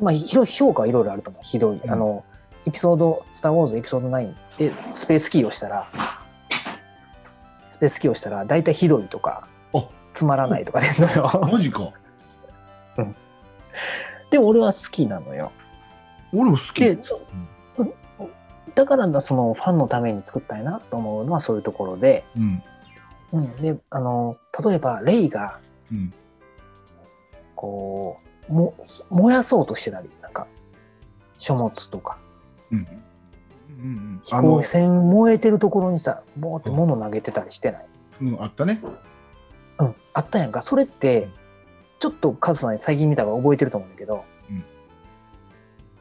[0.00, 1.42] まあ、評価はいろいろあると思う。
[1.42, 1.78] ひどい。
[1.78, 2.24] うんあの、
[2.66, 5.86] エピソード、スター・ウォーズエピソード9でスペースキーをしたら、
[7.70, 11.40] スペースキーをしたら、大体ひどいとか、あつまらないとか出るのよ。
[11.50, 11.92] マジか。
[14.30, 15.52] でも俺は好きなのよ。
[16.32, 16.98] 俺も好き。
[18.74, 22.62] だからだそのファンのために作ったいなと思うのはそういうところで、うん。
[23.32, 25.58] うん、であの例えばレイが
[25.90, 26.12] うん。
[27.54, 28.74] こうも
[29.10, 30.46] 燃やそうとしてたりなんか
[31.38, 32.18] 書物とか
[32.70, 32.78] うん。
[32.78, 32.86] うん
[33.84, 34.20] うん。
[34.22, 37.86] 飛行船燃えてるところにさボーって物投げてたりしてない、
[38.22, 38.80] うん、あったね。
[39.78, 41.28] うん、あったやんかそれって
[41.98, 44.39] ちょっとカズさん最近見たから覚えてると思うんだけど、うん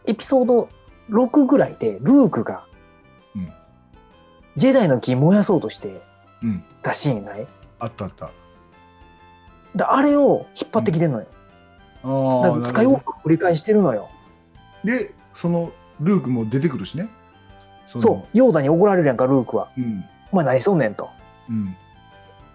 [0.10, 0.70] エピソード
[1.10, 2.66] 6ぐらいでルークが、
[3.36, 3.50] うん
[4.58, 6.02] ジェダイの木燃やそうとして
[6.44, 6.64] うん。
[6.82, 7.48] たシーンない
[7.80, 8.32] あったあった。
[9.76, 11.28] であれを引っ張ってきてるのよ。
[12.04, 14.10] あだから使いを繰り返してるのよ。
[14.84, 17.10] で、そのルークも出てくるしね。
[17.88, 19.70] そそう、ヨーダに怒られるやんか、ルークは。
[19.78, 19.82] う。
[19.82, 20.06] うん。
[20.32, 21.10] お前何しとんねんと。
[21.50, 21.76] うん。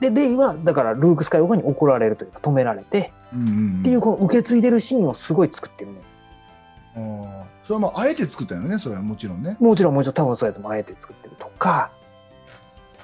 [0.00, 3.80] で、レイは、だからルーク・スカイウォーカーに怒られるというか、止められて、うんうん。
[3.80, 5.98] っていう、この受け継いでるシーンをすごい作ってるね。
[6.96, 7.43] ああ。
[7.64, 8.78] それはまあ、あえて作ったよね。
[8.78, 9.56] それはもちろんね。
[9.58, 11.90] もちろん、もちろん、多分そうやってもあえて作ってるとか、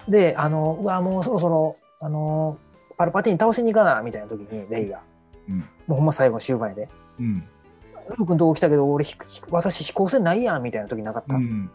[0.09, 2.59] で、あの、うわ、もうそろそろ、あの、
[3.01, 5.01] パルパティン倒しに行かなみたいな時にレイが、
[5.49, 7.41] うんもうほんま最後の終盤やでうん。
[8.11, 9.07] ルー君どこ来たけど俺
[9.51, 11.71] 私飛行船ないやんみたいな時なかった、うん。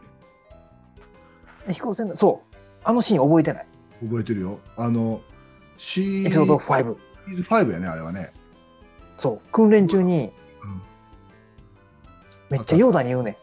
[1.68, 3.68] 飛行船そうあのシーン覚えてない
[4.04, 4.60] 覚えてるよ。
[4.78, 5.20] あの、
[5.78, 6.96] シーエピソード5
[7.36, 8.32] ズ5やね、あれはね。
[9.16, 10.32] そう訓練中にうん
[12.50, 13.38] めっちゃヨーダに言うね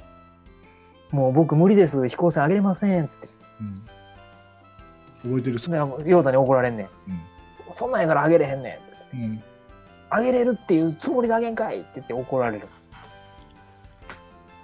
[1.13, 1.17] ん。
[1.17, 2.09] もう僕無理です。
[2.09, 3.05] 飛行船あげれません。
[3.05, 3.29] っつって。
[5.25, 5.59] うん、覚えてる。
[5.59, 6.87] でヨーダに怒られんねん。
[6.87, 6.91] うん。
[7.51, 8.73] そそんなんやからあげれへんねん。
[8.75, 9.17] って。
[9.17, 9.43] うん。
[10.11, 11.81] あげれるっていうつもりであげんかい。
[11.81, 12.67] って言って怒られる。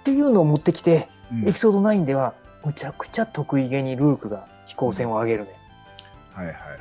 [0.01, 1.47] っていうのを持ってきてうん。
[1.47, 5.55] エピソード9ではむちゃくちゃ得意げにルークが飛行船をあげるね、
[6.33, 6.77] はいはいはいは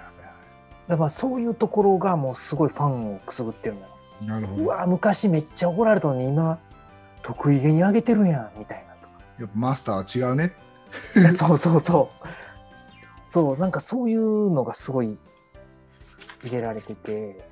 [0.88, 3.86] だからそういうところがもうすごいファンをくすぐってるのよ。
[4.22, 4.26] い。
[4.26, 4.62] なるほど。
[4.62, 6.58] うわ昔めっちゃ怒られたのに今
[7.22, 9.08] 得意げにあげてるやんみたいなと
[9.40, 10.54] やっぱマスターは違うね。
[11.14, 12.28] かそうそうそう
[13.22, 15.18] そうなんかそういうのがすごい
[16.44, 17.44] 入れられてて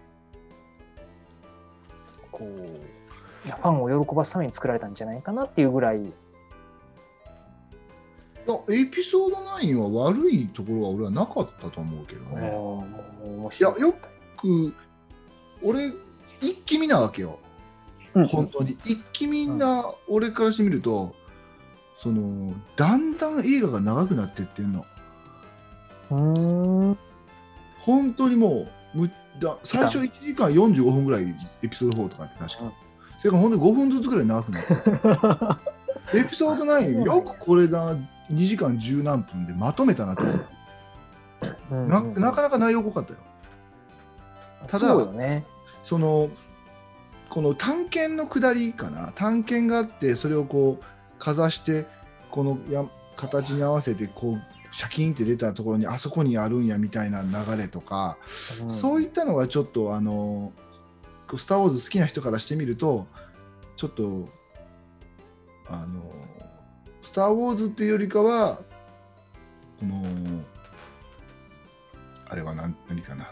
[2.32, 6.14] こういやファンを喜ばすために作られたんじゃないかなっていうぐらいい
[8.46, 12.46] やエピソード9は悪いところは俺はなかったと思うけどね。
[12.48, 13.68] いや。
[13.76, 13.92] よ
[14.36, 14.74] く
[15.62, 15.90] 俺
[16.40, 17.40] 一気見なわけよ。
[18.16, 18.78] うん本当に。
[18.84, 21.14] 一気見な俺からしてみると、
[21.98, 24.84] そのだんだん映画が長くなってってんの。
[26.10, 26.98] うーん。
[27.80, 31.22] 本当にもうむだ最初1時間45分ぐらい
[31.62, 32.72] エピソード4とかって確か、うん。
[33.18, 34.72] それから本当に5分ずつぐらい長くなって。
[36.18, 37.94] エピソード9よくこれだ
[38.30, 40.46] 2時間10何分でまとめたなと思う
[41.72, 43.18] うんななかなか内容濃かったよ。
[44.68, 45.44] ただね。
[45.84, 46.30] その
[47.28, 49.12] この探検の下りかな？
[49.14, 51.86] 探検があってそれをこうかざして
[52.30, 52.84] このや
[53.16, 54.42] 形に合わせてこう
[54.74, 58.18] シャキンって出たところにあそこにあるんやみたいな流れとか、
[58.64, 58.72] ん。
[58.72, 60.52] そういったのがちょっとあの
[61.28, 63.06] スター・ウォーズ好きな人からしてみると
[63.76, 64.28] ちょっと
[65.68, 66.12] あの
[67.02, 68.60] スター・ウォーズっていうよりかは
[69.80, 70.04] この
[72.28, 73.28] あれは何何かな？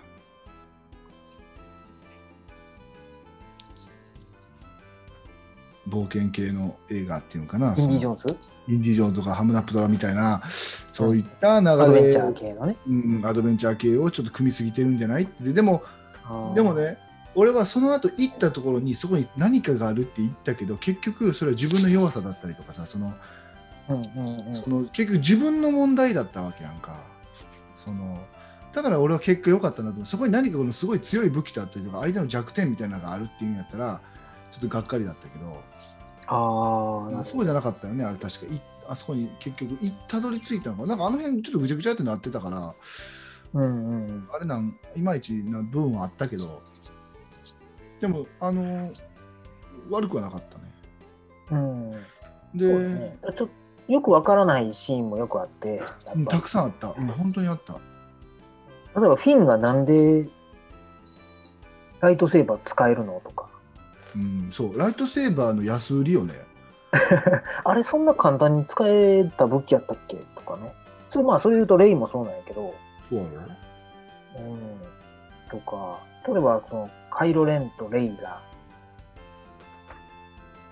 [5.88, 7.74] 冒険系の映画っていうのかな。
[7.76, 8.26] インディ・ジョーンズ
[8.68, 10.42] インディ・ジョーンズとかハムナプトラみたいな
[10.92, 11.16] そう。
[11.16, 12.76] いった流れ、アドベンチャー系のね。
[12.86, 15.24] うん、アドベンチャー系をちょっと組みすぎてるんじゃない？
[15.24, 15.82] ってでも
[16.54, 16.98] でも、ね
[17.36, 23.12] 俺はその後行ったところにそこに何かがあるって言ったけど結局それは自分の弱さだったりとかさその
[23.88, 24.62] うんうんうん。
[24.62, 27.02] その結局自分の問題だったわけやんか。
[27.84, 28.20] その
[28.72, 34.00] だから俺は結果良かったなとそこに何かこのすごい強い武器だったりとか相手の弱点みたいなのがあるっていうんやったら
[34.54, 35.60] ちょっとがっかりだったけど。
[36.26, 38.54] ああ、そうじゃなかったよねあれ確か。
[38.54, 40.86] いあそこに結局いたどり着いたのか。
[40.86, 42.74] なんかあの辺ちょっとぐちゃぐちゃってなってたから。
[43.52, 43.60] ど。
[43.60, 44.28] うんうんうん。
[44.32, 46.62] あれなんいまいちな部分はあったけど。
[48.00, 48.90] でもあの
[49.90, 50.64] 悪くはなかったね。
[51.50, 51.92] うん、
[52.54, 53.18] で、ね。
[53.36, 53.48] ちょ
[53.88, 55.82] よくわからないシーンもよくあって、
[56.28, 57.74] たくさんあった、うん、本当にあった。
[58.98, 60.26] 例えばフィンがなんで
[62.00, 63.48] ライトセーバー使えるのとか、
[64.16, 66.34] うん、そうライトセーバーの安売りよね。
[67.64, 70.72] あれそんな簡単に使えた武器やったっけとかね。
[71.10, 72.74] それまあそれ言うとレイもそうなんやけど、
[73.10, 73.30] そうやろ
[74.40, 74.58] うん、
[75.50, 78.40] とか、例えばそのカイロレンとレイが、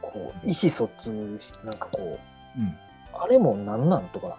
[0.01, 2.19] こう、意思疎通しなんかこ
[2.57, 2.77] う、うん。
[3.15, 4.39] あれもなんなんとか、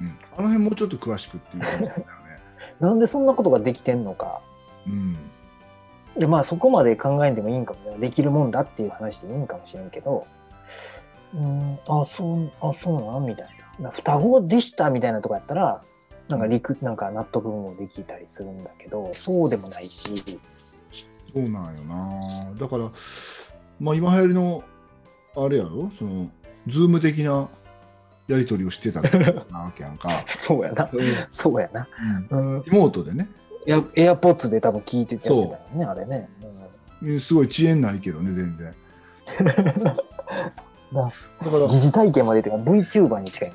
[0.00, 2.06] うん、あの辺もうちょっと詳しくっていうことだよね。
[2.80, 4.40] なんでそんなことができてんのか。
[4.86, 5.31] うん
[6.18, 7.98] いやまあそこまで考えんでもいいんかもね。
[7.98, 10.26] できるもんだっていう話でいいんかもしれんけど、
[11.34, 13.46] うん、あ、そう、あ、そうなんみたい
[13.78, 13.86] な。
[13.86, 15.82] な双子でしたみたいなとこやったら、
[16.28, 20.14] なんか理屈、なんか納得もできたりするんだけど、そうでもないし、
[21.32, 22.20] そうなんよな
[22.60, 22.90] だから
[23.80, 24.62] まあ今流行りの
[25.34, 25.90] あれやろ？
[25.98, 26.30] その
[26.68, 27.48] ズーム的な
[28.28, 29.08] やり取りをしてたな
[29.60, 30.10] わけやんか、
[30.46, 30.90] そうやな。
[31.30, 31.88] そうやな。
[32.30, 32.62] うんうん。
[32.64, 33.28] リモートでね
[33.66, 36.28] エアエアポッツで多分聞いててやってたよね、あれね。
[36.40, 36.52] うん
[37.20, 38.74] すごい遅延ないけどね全然
[40.92, 41.10] な
[41.42, 43.52] だから疑似体験までっていうか VTuber に近い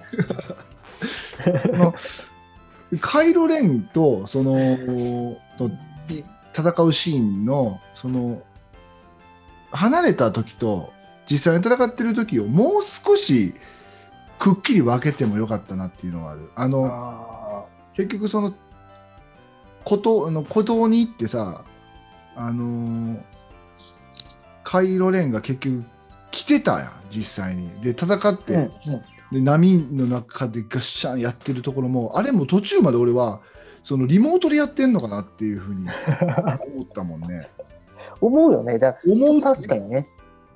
[1.72, 1.78] な。
[1.78, 1.94] の
[3.00, 4.58] カイロレンとその
[5.58, 5.70] と
[6.14, 8.42] い戦うシーンのその
[9.72, 10.92] 離れた時と
[11.30, 13.54] 実際に戦ってる時をもう少し
[14.40, 16.50] くっきり分けてもよかったなっていうのがある。
[16.56, 18.54] あのあ結局その
[19.88, 21.64] ことあの鼓動に行ってさ
[22.36, 23.22] あのー
[24.66, 25.86] カイロレンが結局
[26.30, 27.70] 来てたやん実際に。
[27.80, 33.42] で戦って、ーうんうんで波の中でガッシャンやってるところもあれも途中まで俺は
[33.84, 35.86] そのリモートでやってんのかなっていうふうに
[36.76, 37.50] 思ったもんね。
[38.22, 38.80] 思うよね。
[38.80, 40.08] だ思う確かにね。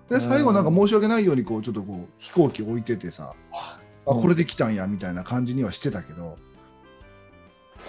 [0.10, 6.38] で最後なんか申し訳ないようにこうちょっとこう飛行機置いててさあこれで来たんやみたいな感じにはしてたけど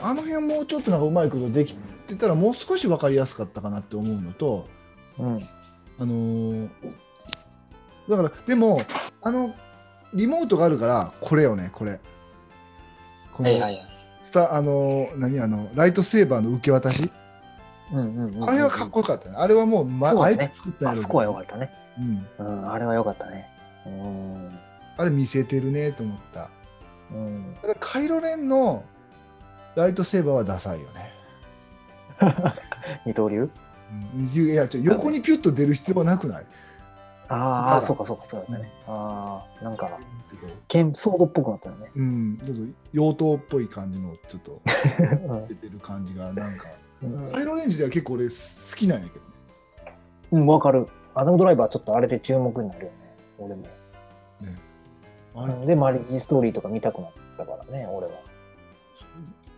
[0.00, 1.74] あの辺もうちょっとなんかうまいことでき
[2.06, 4.66] てたらもう少し分かりやすかったかなって思うのと
[5.18, 5.42] うん。
[5.98, 6.68] あのー
[8.08, 8.82] だからでも
[9.22, 9.54] あの
[10.12, 12.00] リモートがあるからこれよねこれ
[13.32, 13.86] このはいはいはい。
[14.22, 17.10] スタあのー何あのライトセーバーの受け渡し？
[17.92, 18.48] うんうんうん。
[18.48, 21.70] あれはかっこよかったねあれはもう、まあえて作ったんやろうけどあそこは良かったね。
[21.98, 23.46] うん、うん、あれは良かったね。
[23.86, 24.58] うん。
[24.96, 26.50] あれ見せてるねと思った
[27.12, 27.54] うん。
[27.54, 28.84] だからカイロレンの
[29.74, 31.12] ライトセーバーはダサいよね。
[33.06, 33.50] 二刀流？
[34.16, 36.46] うん、いやちょ横にピュッと出る必要はなくない？
[37.28, 38.70] あーあー、そうかそうかそうですね。
[38.86, 39.98] ああ、なんか、
[40.68, 41.90] 剣ソードっぽくなったよね。
[41.94, 42.62] うん、ちょっと
[42.92, 44.60] 妖刀っぽい感じのちょっと
[45.28, 46.68] うん出てる感じがなんか
[47.02, 49.30] うんカイロレン自体は結構俺好きなんやけどね。
[50.32, 50.86] うん、わかる。
[51.14, 52.96] アダムドライバーちょっとあれで注目になるよね。
[53.38, 53.62] 俺も。
[54.42, 58.12] ねで、マリッジストーリーとか見たくなったからね、俺は。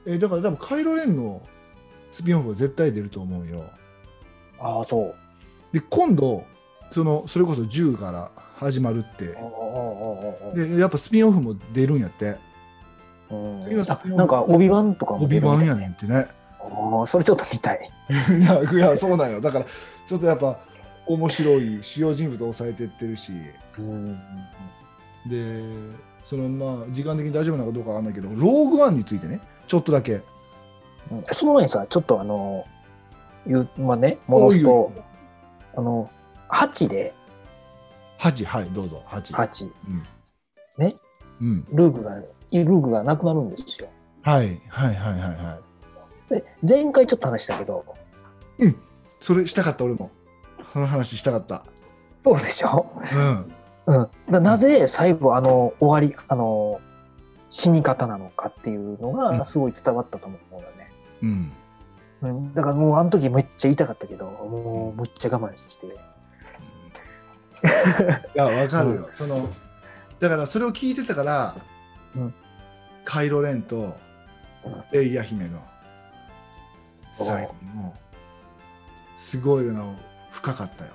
[0.06, 1.42] えだから多分カイロレンの
[2.12, 3.64] スピンオフは絶対出ると思うよ。
[4.60, 5.14] ああ、そう。
[5.72, 6.44] で今度
[6.92, 9.36] そのそれこそ10から始まるって
[10.54, 12.36] でやっぱスピンオフも出るんやって
[13.30, 16.28] うんなんか、帯番とかも帯番や出るみたいねんってね。
[16.60, 17.90] ああ、それちょっと見たい。
[18.08, 19.66] いやいやそうなんよだから
[20.06, 20.58] ちょっとやっぱ
[21.06, 23.32] 面白い主要人物を抑えてってるし
[23.78, 24.18] うん。
[25.26, 25.62] で
[26.24, 30.14] そのまあ時間的に大丈夫なのかどうかわかんないけどローグワンについてねちょっとだけ。
[30.14, 32.64] うんその前にさ、ちょっとあの、
[33.46, 34.92] 言う、まあね、戻すと、
[35.76, 36.10] あの、
[36.48, 37.14] 8で、
[38.18, 40.02] 8はいどうぞ8 8、うん。
[40.78, 40.94] ね、
[41.40, 41.64] うん。
[41.72, 43.88] ルークが、ルークがなくなるんですよ。
[44.22, 45.60] はいはいはいはいは
[46.30, 46.34] い。
[46.34, 47.84] で、前回ちょっと話したけど、
[49.20, 50.10] それしたかった俺も。
[50.72, 51.64] その話したかった。
[52.22, 52.86] そうでしょ？
[53.12, 53.54] うん。
[53.86, 54.08] うん。
[54.30, 56.80] だなぜ最後、あの、終わり、あの、
[57.54, 59.38] 死に方なのかっていうのうん。
[59.38, 60.90] がすごい伝わったと思うのよね。
[61.22, 61.52] うん。
[62.22, 65.86] うん、だからもうあの時めっちゃ痛かったけど、もうむっちゃ我慢して。
[65.86, 65.90] い
[68.34, 69.48] やわかるよ、その
[70.18, 71.54] だからそれを聞いてたから、
[72.16, 72.34] うん。
[73.04, 73.94] カイロレンと
[74.64, 74.84] うん。
[74.90, 75.62] レイヤ姫の
[77.16, 77.94] 最後も
[79.16, 79.94] すごいの
[80.32, 80.90] 深かったよ。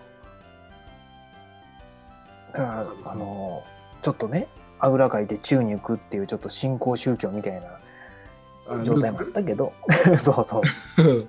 [2.51, 2.65] だか
[3.05, 3.63] ら、あの、
[4.01, 4.47] ちょっとね、
[4.79, 7.61] あぐらかいて宙に浮くっていうちょっと新興宗教みたい
[8.67, 9.73] あな状態もあったけど、
[10.17, 10.61] そうそう。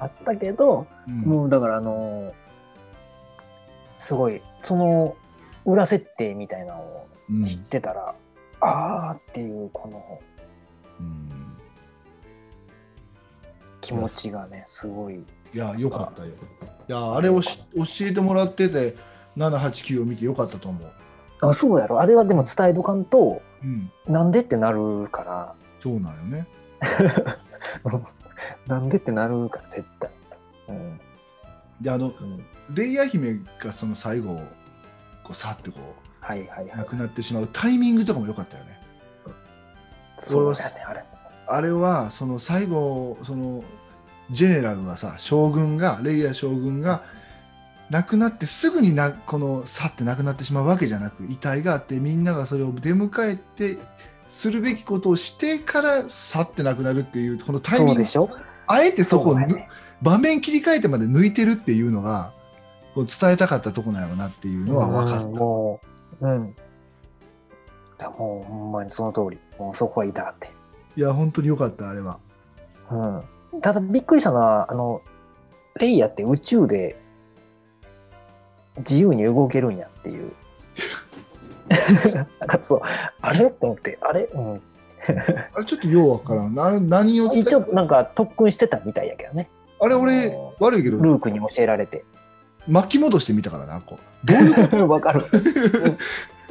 [0.00, 1.20] あったけど、うん。
[1.22, 2.32] もうだからあの、
[3.96, 5.16] すごい、その
[5.64, 7.44] 裏設定みたいなのをうん。
[7.44, 8.14] 知ってたら、
[8.60, 10.20] あーっていうこの
[11.00, 11.56] うん。
[13.80, 15.24] 気持ちがね、すごい。
[15.54, 16.28] いやよかったよ。
[16.88, 18.96] いやあれをし教えてもらってて
[19.36, 20.90] 789を見てよかったと思う、
[21.40, 22.00] あ、そうやろ。
[22.00, 26.46] あれはでも伝えとかんと、うん、なんでってなるから、そうなんよね
[28.66, 30.10] なんでってなるから、絶対。
[30.68, 31.00] うん。
[31.80, 34.34] であのうん、レイヤ姫がその最後
[35.22, 35.78] こうさってこ
[36.20, 36.84] はいはいはいう亡。
[36.84, 38.78] くなってしまうタイミングとかも良かったよね
[40.16, 41.04] そうだよね、あれ。
[41.46, 43.62] あれはその最後その
[44.30, 47.04] ジェネラルがさ将軍がレイヤー将軍が
[47.90, 53.78] 亡くなってすぐになこの去って亡くなってしまうわけじゃなく遺体があってみんながそれを出迎えて
[54.28, 58.30] するべきことをしてから去って亡くなるっていうこのタイミングそうでしょ？
[58.66, 59.68] あえてそこをね
[60.02, 62.32] 場面切り替えてまで抜いてるっていうのが
[62.94, 65.24] こう伝えたかったとこなんやろなっていうのは分かった。
[65.24, 65.80] うんも
[66.20, 66.56] う、うん。
[67.96, 69.38] だもう、ほんまにその通り。
[69.58, 70.50] もうそこは痛かって。
[70.96, 72.18] いや本当に良かったあれは。
[72.90, 73.60] うん。
[73.60, 75.02] ただびっくりしたのは、あの、
[75.80, 77.00] レイヤーって宇宙で
[78.78, 80.32] 自由に動けるんやっていう。
[82.14, 82.80] なんかそう、
[83.20, 83.50] あれ？
[83.50, 84.24] と思って、あれ？
[84.32, 84.62] うん。
[85.54, 86.54] あれちょっとようわからん。
[86.54, 89.48] な何を一応なんか特訓してたみたいやけどね。
[89.80, 90.98] あれ俺悪いけど。
[90.98, 92.04] ルークに教えられて。
[92.66, 94.26] 巻き戻してみたからなこう。
[94.26, 95.22] どういうこわかる。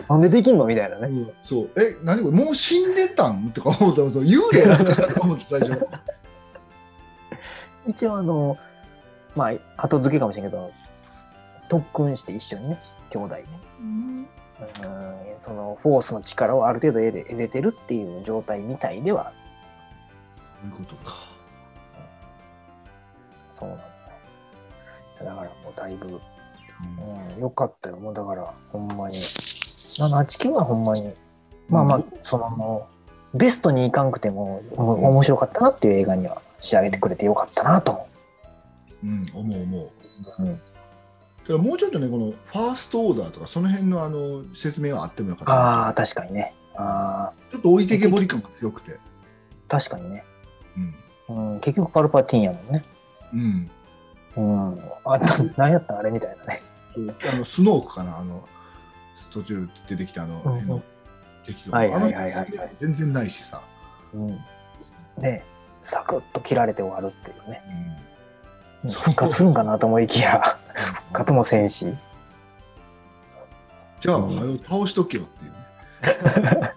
[0.10, 0.66] なんでできんの？
[0.66, 1.26] みたいなね。
[1.26, 1.70] とそう。
[1.76, 2.38] え何これ？
[2.38, 3.52] もう死んでたん？
[3.54, 5.88] とか思ったら幽霊なんかなと思って最初。
[7.88, 8.58] 一応あの、
[9.36, 10.72] まあ、後付けかもしれんけど、
[11.70, 13.46] 特訓して一緒にね、兄弟ね。
[13.80, 14.28] うん
[15.38, 19.32] そのフォースの力をある程度得れ得れてるっていう状態みたいでは
[20.60, 21.28] そういうことか
[23.50, 23.90] そうなんだよ。
[25.20, 27.98] だからもうだいぶ、うんうん、よかったよ。
[27.98, 29.16] もうだからほんまに。
[29.16, 31.12] 789はほんまに。
[31.70, 32.88] まあまあ、その、
[33.34, 38.08] ベストにいかんくてもお面白かったなっていう映画には仕上げてくれてよかったなと思
[39.04, 39.92] うん、思う思う。
[40.40, 40.44] う。
[40.44, 40.62] うん、だ
[41.48, 45.54] からもうちょっとね、このファーストオーダーとか、その辺のあの説明はあってもよかった。
[45.54, 46.54] ああ、確かにね。
[46.76, 48.98] ああ、ちょっと置いてけぼり感が強くて。
[49.68, 50.24] 確かにね。
[51.30, 51.54] うん。
[51.54, 52.84] うん、結局パルパティーンやもんね。
[53.34, 53.72] うん。
[54.36, 54.82] うん。
[55.06, 55.28] あ、な
[55.58, 56.62] 何やったんあれみたいなね。
[57.32, 58.48] あのスノークかな、あの、
[59.32, 60.84] 途中出てきたあの、うん
[61.46, 63.62] 敵とかはいはいはいはい全然ないしさ。
[64.14, 64.38] うん。
[65.18, 65.44] ね
[65.82, 67.62] サクッと切られて終わるっていうね。
[68.02, 68.07] うん
[68.84, 71.88] 復活するんかなと思いきや、復活もせんし。
[74.00, 74.18] じゃあ、
[74.70, 76.72] 倒しとけよっていうね。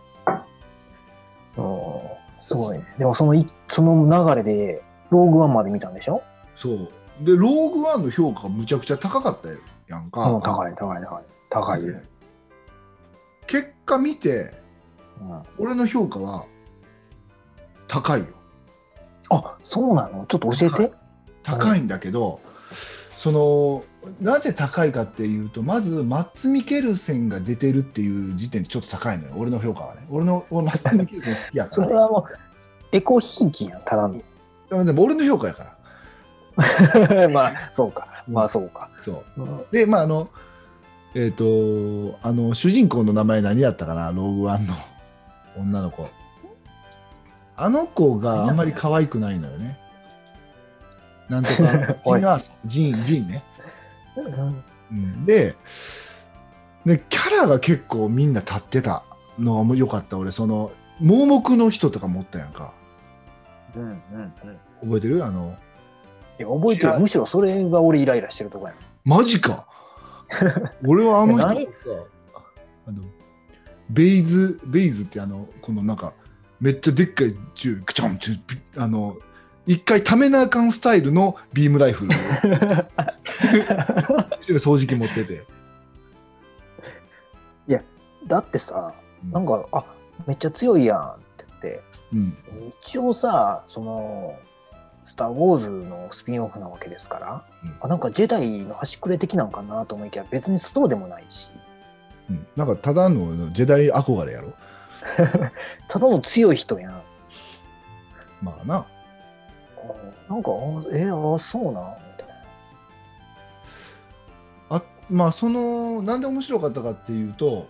[1.57, 2.01] うん
[2.41, 2.85] すごいね。
[2.99, 6.23] でもそのい、その流れで、ローグワンまで見たんでしょ？
[6.57, 6.89] そう。
[7.21, 9.49] で、ローグワンの評価がむちゃくちゃ高かった
[9.93, 10.31] やんか。
[10.31, 11.25] うん、高い、高い、高い。
[11.51, 11.97] 高いよ。
[13.47, 14.55] 結果見て、
[15.21, 16.47] うん、俺の評価は
[17.89, 18.27] 高いよ。
[19.31, 20.25] あ、そうなの？
[20.25, 20.93] ちょっと教えて。
[21.43, 22.41] 高いんだけど、
[23.17, 23.85] その
[24.21, 29.35] なぜ高いかっていうとまずマッツ・ミケルセンが出てるっていう時点でちょっと高いのよ。
[29.37, 30.07] 俺の評価はね。
[30.11, 32.27] 俺の俺マッツ・ミケルセン好きやかそれはも
[32.93, 34.21] う、エコひいきやん、ただの。
[34.71, 35.77] らでも俺の評価やか
[36.57, 37.29] ら。
[37.29, 38.25] まあ、そうか。
[38.27, 38.91] まあ、そうか。
[39.03, 39.43] そう。
[39.43, 39.65] うん。
[39.71, 40.29] でまああの
[41.15, 44.13] えっ、とあの主人公の名前何やったかな？
[44.13, 44.75] ローグワンの。
[45.59, 46.07] 女の子。
[47.57, 49.79] あの子があんまり可愛くないのよね
[51.31, 53.45] なんとかジンアーソンジンジンね
[55.25, 55.55] で
[56.85, 59.05] でキャラが結構みんな立ってた
[59.39, 60.19] のが良かった。
[60.19, 62.73] 俺その盲目の人とか持ったやんか。
[63.77, 64.33] うんうんうん。
[64.83, 65.25] 覚えてる？
[65.25, 65.57] あの
[66.39, 66.99] いや覚えてる。
[66.99, 68.73] むしろそれが俺イライラしてるとこや。
[68.73, 68.77] ん。
[69.05, 69.67] マジか。
[70.85, 71.47] 俺はあの人。
[71.47, 71.71] ないさ
[72.87, 73.05] あの
[73.89, 76.13] ベイズベイズってあのこのなんか
[76.61, 78.39] めっちゃでっかい銃グチョンチュ
[78.77, 79.17] あの
[79.73, 82.11] 一回ためなあかんスタイルのビームライフル。
[84.59, 85.45] 掃除機持ってて。
[88.27, 88.95] だってさ、
[89.33, 89.85] なんか、あ
[90.27, 92.37] めっちゃ強いやんって言って、うん。
[92.85, 94.35] 一応さ、その、
[95.05, 97.77] スター・ウォーズのスピンオフなわけですから、うん。
[97.81, 101.51] あなんかジェダイの端くれ的なんかなと思いきや、別にそうでもないし、
[102.29, 104.53] うん、なんかただのジェダイ憧れやろ。
[105.89, 107.03] ただの強い人やん。
[108.43, 108.79] まあな。
[108.79, 109.00] うん
[110.31, 110.55] なんか、あ
[110.93, 111.79] えー、あそうなんみ
[112.17, 112.29] たい
[114.71, 114.77] な。
[114.77, 117.67] あまあそのなんで面白かったかっていうと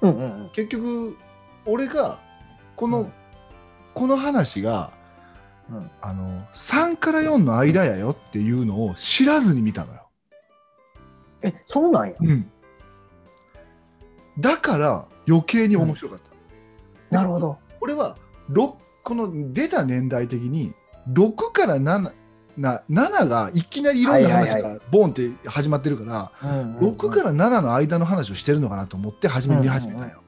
[0.00, 0.50] うんうんうん。
[0.50, 1.18] 結局
[1.66, 2.20] 俺が
[2.76, 3.12] この、うん
[3.94, 4.90] この話が
[5.70, 10.08] うんあの3から4の間やよっていうのを知らずに見たのよ。
[11.42, 12.16] え、そうなんや。
[14.40, 16.18] だから余計に面白かっ
[17.08, 17.16] た。
[17.16, 17.56] なるほど。
[17.80, 18.16] 俺は
[18.48, 20.74] ろこの出た年代的に
[21.08, 22.12] 6から7
[22.56, 30.22] な7がいきなりいろんな話がボンって始まってるから、6から7の間の話をしてるのかなと思って初め見始めたよ。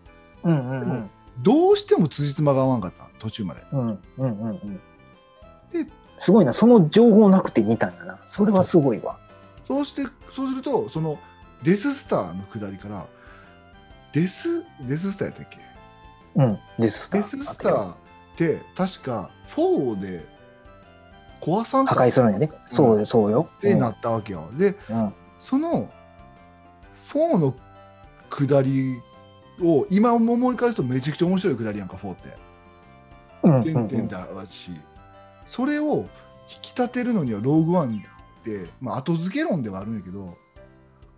[0.44, 1.10] うんうんうん
[1.42, 3.62] どうしても辻褄が合わんかった途中まで。
[3.70, 4.80] うんうんうんうん
[5.70, 5.86] で。
[6.16, 8.18] すごいな、その情報なくて見たんやな。
[8.24, 9.18] それはすごいわ。
[9.68, 11.18] そうしてそうするとその
[11.62, 13.06] デススターの下りから
[14.14, 15.58] デスデススターやったっけ？
[16.36, 17.28] うん、デススタデー。
[17.28, 17.96] ススターっ
[18.36, 20.26] て確か4で
[21.41, 22.51] 壊さんか破壊するんやね。
[22.66, 23.49] そうよ、そうよ。
[23.59, 24.49] ってなったわけよ。
[24.59, 25.14] でうん。
[25.43, 25.89] その
[27.09, 27.55] 4の
[28.30, 29.01] 下り
[29.62, 32.37] を今思い返すとめちゃくちゃ面白い下りやんか4って。
[33.43, 33.62] うん。
[33.62, 34.70] 原点だし、
[35.47, 36.07] それを
[36.49, 38.03] 引き立てるのにはローグワン
[38.41, 40.37] って、まあ、後付け論ではあるんやけど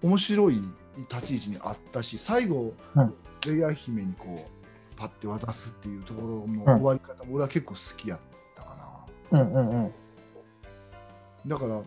[0.03, 0.62] 面白い
[1.11, 3.14] 立ち位置にあったし最後、うん
[3.47, 8.21] レイヤー姫にこうパッて渡すっていうところのん終わり方も俺は結構好きやっ
[8.57, 9.41] たかな。
[9.41, 9.93] うんうんうん。
[11.49, 11.80] だから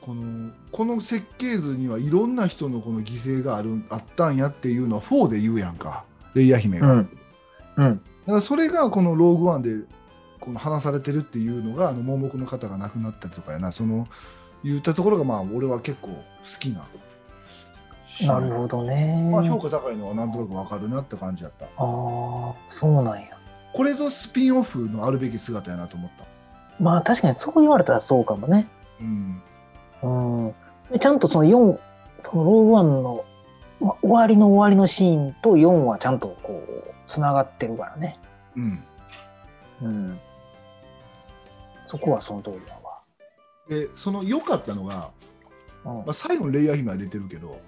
[0.00, 6.92] このこの設計図にはいろんな人のこの犠牲があるあったんやっていうのは4で言うやんかレイヤー姫が。
[6.92, 7.18] うん。
[7.76, 7.96] うん。
[8.26, 9.86] だからそれがこのローグワンで
[10.40, 14.06] この話されてるっていうのがあの盲目の方が亡くなったりとかやなその
[14.62, 16.22] 言ったところがまあ俺は結構好
[16.58, 16.84] きな。
[18.26, 19.28] なるほどね。
[19.32, 21.64] まあ評価高いのはなんとなくわかるなって感じやった。
[21.64, 23.28] ああ、そうなんや。
[23.72, 26.33] これぞスピンオフのあるべき姿やなと思った。
[26.80, 28.66] まあ確かにそう言われたらそうかもね。
[29.00, 29.42] うん。
[30.02, 30.54] うん。
[30.90, 31.78] でちゃんとその4、
[32.20, 33.24] そのローグワンの、
[33.80, 38.18] ま、終わりの終わりのシーンと4はちゃんとこう、つながってるからね。
[38.56, 38.84] うん。
[39.82, 40.20] うん。
[41.86, 43.00] そこはその通りだわ。
[43.68, 45.10] でその良かったのが、
[45.84, 47.58] うんまあ、最後のレイヤー姫は出てるけど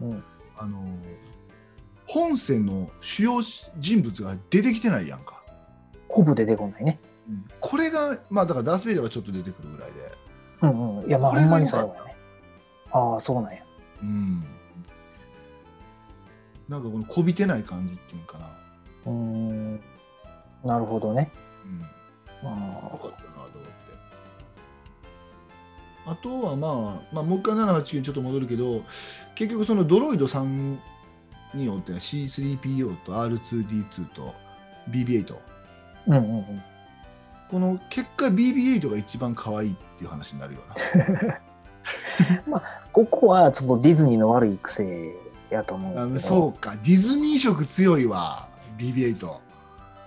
[0.00, 0.24] うん。
[0.56, 0.78] あの
[2.06, 3.40] 本線の主要
[3.78, 5.40] 人物が出てきてないやんか。
[6.08, 6.98] ほぼ出てこないね。
[7.60, 10.12] これが、まあだからダース・ベイダーがちょっと出てくるぐらいで。
[10.62, 11.08] うんうん。
[11.08, 12.16] いや、まあほんまに最後やね。
[12.92, 13.62] ああ、そうなんや。
[14.02, 14.44] うん。
[16.68, 18.46] なんかこのこびてない感じっていうのかな。
[19.06, 19.80] うーん。
[20.64, 21.30] なるほどね。
[22.42, 22.48] うん。
[22.48, 23.70] あよかったなと思って。
[26.06, 28.82] あとはまあ、まあ、もう一回789にちょっと戻るけど、
[29.34, 30.78] 結局そのドロイド3
[31.54, 34.34] によって C3PO と R2D2 と
[34.90, 35.36] BB8。
[36.06, 36.62] うんうんうん。
[37.50, 40.60] この結果 BB8 が一番可愛いっていう話になるよ
[42.92, 45.14] ここはちょっとディズニーの悪い癖
[45.50, 48.46] やと思うそうか、ディズニー色強いわ、
[48.78, 49.36] BB8。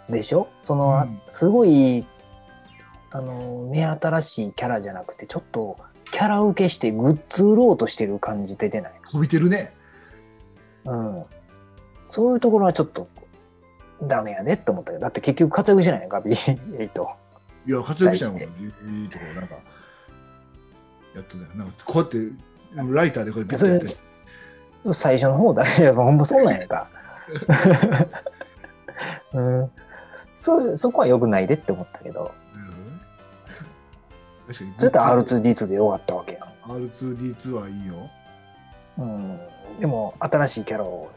[0.09, 0.47] でしょ？
[0.63, 1.21] その、うん。
[1.27, 2.05] すごい
[3.11, 5.77] あの目新しいキャラじゃなくてちょっと
[6.11, 9.73] キャラ受けしてグッズ売ろうとしてる感じ出てない、こびてるね。
[10.85, 11.23] うん、
[12.03, 13.07] そういうところはちょっと
[14.01, 15.01] ダメやでって思ったけど。
[15.01, 16.89] だって結局活躍しないのか B8
[17.65, 19.55] いや、活躍したの対いいところ、なんか、
[21.15, 22.17] やっとね、なんかこうやって、
[22.93, 26.89] ライターでこれビッそれとやって、最初の方だけほんまそうなんやんか、
[29.33, 29.71] うん、
[30.35, 32.33] そそこは良くないでって思ったけど。
[32.53, 32.89] なるほど。
[32.89, 32.99] ね
[34.47, 34.73] 確かに。
[34.77, 36.53] それやったら R2D2 で終わったわけやん。
[36.63, 38.09] R2D2 はいいよ。
[38.97, 39.39] うん、
[39.79, 41.11] でも新しいキャラを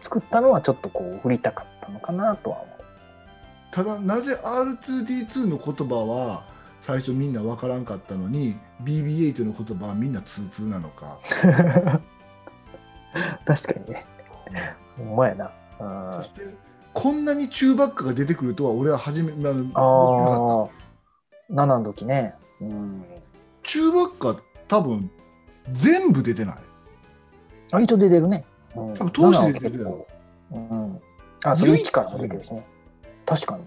[0.00, 2.77] 作ったのはちょっとこう振りたかったのかなとは思
[3.70, 6.44] ただ、なぜ R2D2 の言葉は
[6.80, 11.18] 最初みんな分からんかったのに、BB8 の言葉はみんな通通なのか？
[11.44, 11.48] う
[13.44, 14.04] 確かにね。
[14.96, 15.50] ほんまやな。
[15.80, 16.42] うんそして、
[16.94, 20.74] こんなにチューバックが出てくるとは俺は初め、あのあかっ
[21.56, 21.62] た。
[21.62, 22.34] あ7の時ね。
[22.60, 23.04] うん。
[23.62, 25.10] チューバックは多分
[25.72, 26.56] 全部出てない。
[27.72, 28.44] あ一応出てるね、
[28.74, 30.06] うん、多分当時出てる7は結構。
[30.52, 31.00] うん。
[31.44, 32.66] あそれ1からも出てるしね
[33.28, 33.64] 確かに。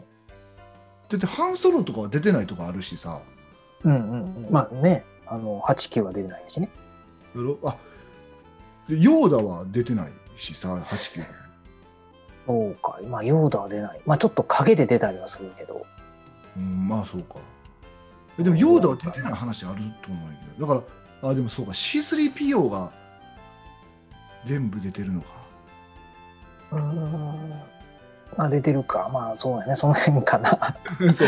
[1.10, 3.22] だってハンソロとかは出てないとかあるしさ。
[3.84, 4.52] うんうんうん。
[4.52, 5.06] まあね。
[5.28, 6.70] あの89は出てないしね。
[7.36, 7.58] やろ？
[7.64, 7.76] あ。
[8.90, 11.22] でヨーダは出てないしさ、89。
[12.48, 13.00] そうか。
[13.08, 14.02] まあヨーダは出ない。
[14.06, 15.86] まあちょっと影で出たりはするけど。
[16.58, 17.36] うん、まあそうか。
[18.40, 20.68] えでもヨーダは出てない話あると思うんやけど。
[20.68, 20.86] だか
[21.22, 22.92] ら、あ、でもそうか、C3PO が
[24.46, 25.28] 全部出てるのか。
[26.72, 27.52] うーん
[28.38, 29.10] まあ出てるか。
[29.12, 29.76] まあそうやね。
[29.76, 30.78] その辺かな。
[31.14, 31.28] そう。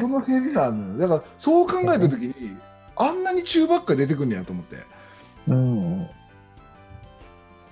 [0.00, 0.98] この辺なのよ。
[0.98, 2.34] だから、そう考えたときに、
[2.96, 4.76] あんなに中ばっか出てくんねやと思って。
[5.48, 6.08] うん。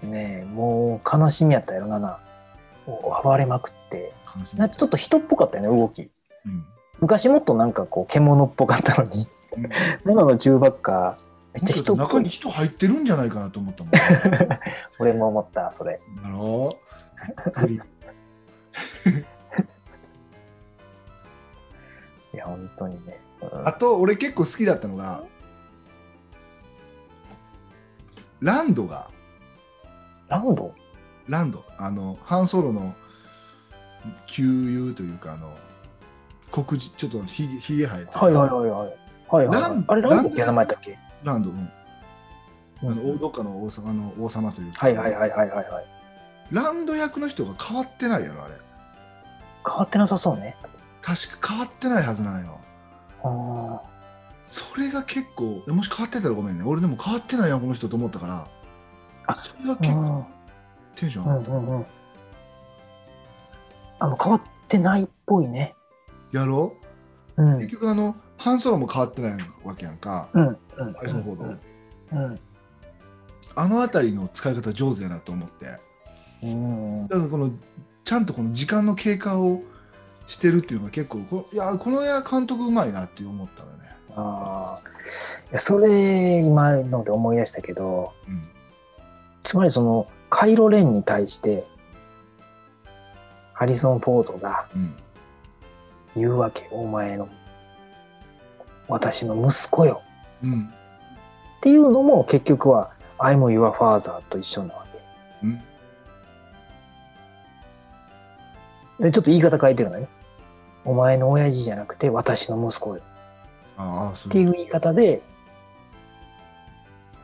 [0.03, 1.99] ねえもう悲しみやったやろな。
[2.01, 2.19] な
[2.87, 4.13] 暴れまくって。
[4.73, 6.11] ちょっと人っぽかったよね動き。
[6.47, 6.65] うん。
[7.01, 9.29] 昔もっとなんかこう獣っぽかったのに。
[9.57, 9.71] うん。
[10.11, 11.17] 今の中ばっか
[11.53, 13.93] めっちゃ人っぽい中に人入ってるんじゃないかなと思ったもん。
[14.99, 15.99] 俺も思ったそれ。
[16.23, 16.92] だろうびっくり
[22.35, 23.69] いや本当にね、うん。
[23.69, 25.23] あと、俺結構好きだったのが、
[28.41, 29.11] ランドが、
[30.29, 30.75] ランド？
[31.29, 32.95] ランド、あの、ハンソロの
[34.27, 35.55] 旧友というか、あの、
[36.51, 38.97] 黒人、ちょっとひひげ生えてはいはいはいはい。
[39.29, 41.57] はいはい、ランあれランドって名前だっけ、ランド、うん。
[41.57, 41.71] うん
[42.85, 45.87] あのどっかの王様の王様というか、はいはいはいはいはいはい
[46.53, 48.55] ランド役の人が変わってないやろ、あれ。
[49.67, 50.57] 変わってなさそうね
[51.01, 52.61] 確か変わってないはずなんよ。
[53.25, 53.81] あ
[54.47, 56.65] それが結構、もし変わってたらごめんね。
[56.65, 58.49] 俺でも変わってないやん、この人と思ったから、
[59.27, 60.27] あそれが結構あ
[60.95, 61.53] テンションうん上がった。
[61.53, 61.87] うんうん
[63.99, 65.75] あの変わってないっぽいね
[66.33, 66.77] やろ？
[67.37, 70.29] ううん結局あの、ハンソロも変わってないわけやんか。
[70.33, 71.59] うんうん最初の方の
[72.13, 72.41] うん
[73.55, 75.79] あの辺りの使い方上手やなと思って。
[76.43, 77.51] うんだからこの、
[78.05, 79.63] ちゃんとこの時間の経過を
[80.27, 83.83] してるっていうのが結構、こいや、この映画監督うまいなって思ったのね。
[84.15, 84.83] あ
[85.55, 88.49] あそれ今ので思い出したけどうん。
[89.43, 91.65] つまりそのカイロレンに対して
[93.53, 94.95] ハリソン・フォードがうん。
[96.15, 97.29] 言うわけお前の
[98.87, 100.03] 私の息子よ
[100.43, 100.69] うん。
[101.57, 104.87] っていうのも結局は「I'm your father」と一緒なわ
[109.03, 110.09] でちょっと言い方変えてるのね。
[110.85, 112.97] お前の親父じゃなくて私の息子。
[112.97, 113.03] よ
[113.77, 114.29] ああ、そう。
[114.29, 115.23] っていう言い方で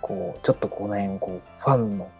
[0.00, 2.10] こうちょっとこの辺こうファンの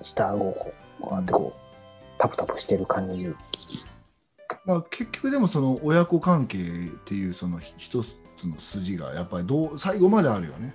[0.00, 3.34] 下顎をこうこうやってこうタプタプしてる感じ。
[4.64, 6.60] まあ、結局でもその親子関係っ
[7.04, 8.14] ていうその一つ
[8.44, 10.74] の筋がやっぱりどう最後まであるよね。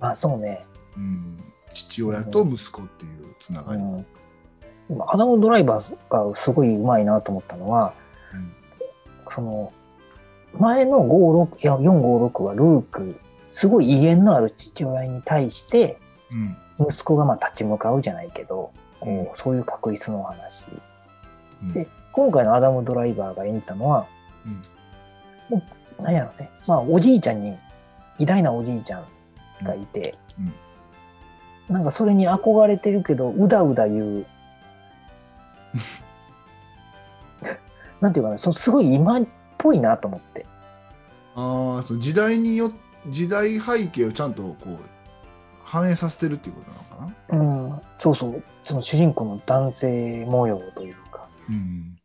[0.00, 0.66] まあそうね、
[0.96, 1.38] うん、
[1.72, 3.82] 父親と息子っていうつながり。
[3.82, 4.06] うん、
[4.88, 7.94] 今アダム・ドライバーがすごいうまいなと思ったのは、
[8.32, 8.52] うん
[9.30, 9.72] その
[10.58, 13.16] 前の56いや456はルーク
[13.50, 15.98] すごい威厳のある父親に対して
[16.30, 19.28] うん息子がまあ立ち向かうじゃないけど、こううん。
[19.36, 20.66] そういう確率のお話。
[21.62, 21.72] うん。
[21.72, 24.06] で今回のアダム・ドライバーが演じたのは、
[25.48, 25.62] も
[25.98, 26.50] うなんやろね。
[26.66, 27.56] まあおじいちゃんに
[28.18, 29.06] 偉大なおじいちゃん
[29.64, 30.14] がいて、
[31.68, 31.74] うん。
[31.74, 34.26] なんかそれに憧れてるけどうだうだ言う
[38.00, 39.24] なんていうかなそのすごい今っ
[39.58, 40.46] ぽいなと思って。
[41.36, 42.70] ああそう時代によ
[43.08, 44.78] 時代背景をちゃんとこう
[45.64, 47.38] 反映させてるっていうことなのかな？
[47.38, 47.42] う
[47.76, 48.42] んそうそう。
[48.62, 51.98] その主人公の男性模様というか、うん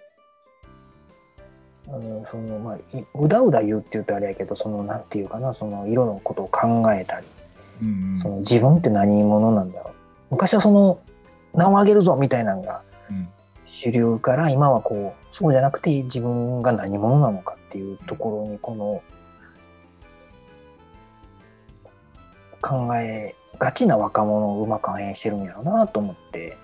[1.88, 2.82] うん、そのまあい
[3.16, 7.28] うだうだ言うって言うとあれやけどそのなんていうかなその色のことを考えたり。
[7.82, 9.94] うんその自分って何者なんだろう。
[10.32, 11.00] 昔はその
[11.54, 12.89] 名を上げるぞみたいなのがうん
[13.70, 19.04] 主流から今はこうそうじゃなくて自分が何者なのかっていうところにこの
[22.62, 26.58] 考えがちな若者をうまく反映してるんやろうなと思って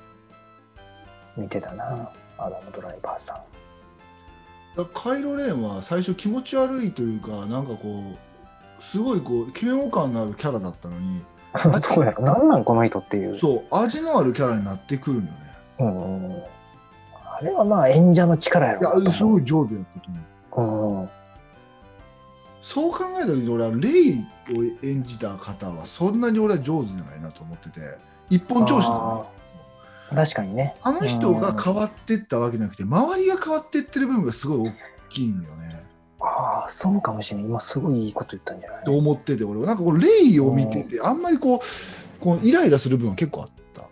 [1.38, 4.86] 見てたなアダム・ドライバーさん。
[4.94, 8.16] カイロ・レーンは最初気持ち悪いというかなんかこ
[8.80, 11.22] うすごいこう嫌悪感のあるキャラだったのに
[11.80, 13.38] そうやろなんなんこの人っていう。
[13.38, 15.40] そう味のあるキャラになってくるのよね
[15.80, 16.55] うんうん
[17.38, 19.24] あれはまあ演者の力やろいやす。
[19.24, 21.02] ごい上手やったと思う。
[21.02, 21.10] うん。
[22.62, 27.80] そう考えた時に俺はレイを演じた方はそんなに俺は上手じゃないなと思ってて
[28.30, 28.96] 一本調子な。
[28.96, 29.28] の
[30.16, 30.76] 確かにね。
[30.82, 34.74] あの人が変わってったわけじゃなくて周りが変わってってる部分がすごい大
[35.10, 35.84] きいんだよね。
[36.22, 37.50] ああ、そうかもしれない。
[37.50, 38.84] 今すごいいいこと言ったんじゃない？
[38.86, 39.66] と思ってて俺は。
[39.68, 41.60] なんかこうレイを見ててあんまりこう
[42.20, 43.88] こうイライラする部分が結構あった、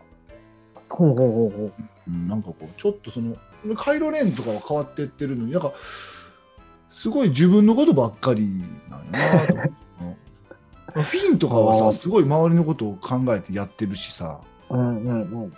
[0.89, 1.73] ほうほうほうほう。
[2.07, 3.35] うん、なんかこうちょっとその
[3.75, 5.71] カイロレーンとかは変わってってるのになんか
[6.91, 8.47] すごい自分のことばっかり
[8.89, 9.73] なんやなと思って
[11.01, 15.51] フィンとかはさすごい周りのことを考えてやってるしさうんうんうんうん。
[15.51, 15.55] で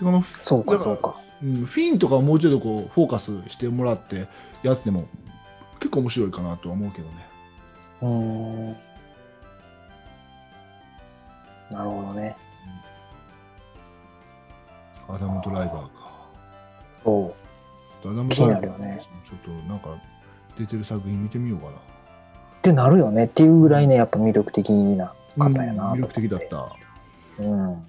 [0.00, 1.20] このそうかそうか。
[1.42, 4.26] うん、フィンとかはもうちょっとこうフォーカスしてもらって
[4.62, 5.06] やっても
[5.80, 7.28] 結構面白いかなとは思うけどね。
[8.02, 8.76] うーん。
[11.70, 12.36] なるほどね。
[15.08, 16.28] アダム・ドライバーか。
[17.04, 17.34] そ
[18.04, 18.10] う。
[18.10, 19.96] アダム・気になるよねちょっとなんか
[20.58, 21.72] 出てる作品見てみようかな。
[21.72, 21.76] っ
[22.62, 25.92] てなるよねっていうぐらいね、やっぱ魅力的な方やな。
[25.92, 26.76] うん魅力的だった。
[27.38, 27.72] うん。
[27.72, 27.82] うん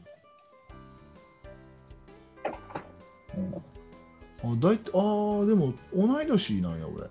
[4.43, 7.07] あだいあーでも同い年なんや俺。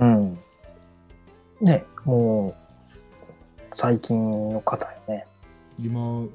[0.00, 0.38] うん。
[1.60, 2.54] ね、もう、
[3.72, 5.26] 最近の方よね。
[5.80, 6.28] 今もう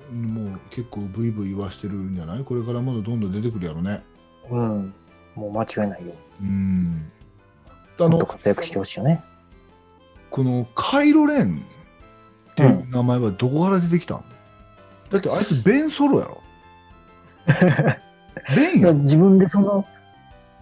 [0.69, 2.43] 結構ブイブイ言わしてるんじゃない？
[2.43, 4.03] これからまだどんどん出てくるやろね。
[4.49, 4.93] うん。
[5.35, 6.13] もう間違いないよ。
[6.41, 7.11] うん。
[7.99, 9.21] あの活躍してほしいよね。
[10.29, 11.61] このカイロレン
[12.51, 14.23] っていう名前はどこから出てきたん、
[15.11, 16.41] だってあいつベンソロやろ。
[18.55, 18.93] ベンやろ。
[18.95, 19.85] 自分でその、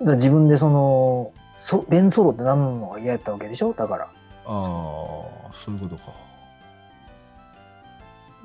[0.02, 3.74] 自分でその、そベンソロって何のが嫌やったわけでしょ？
[3.74, 4.06] だから。
[4.06, 4.12] ああ、
[4.46, 6.12] そういうことか。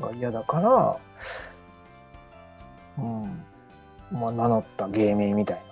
[0.01, 0.97] が嫌だから、
[2.99, 3.43] うん。
[4.11, 5.63] まあ、名乗った芸名みたいな。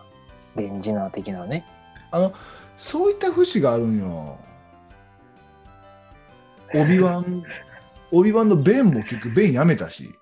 [0.56, 1.64] ベンジナー的なね。
[2.10, 2.32] あの、
[2.78, 4.38] そういった節があるんよ。
[6.74, 7.42] オビワン、
[8.12, 10.14] オビワンのベンも結局ベンやめたし、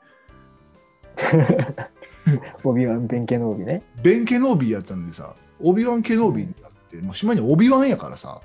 [2.65, 3.83] オビワン、ベンケノービね。
[4.03, 8.41] ベン・ケノービーやったのにさ、オビワン・ケノービーになって、もう島にオビワンやからさ、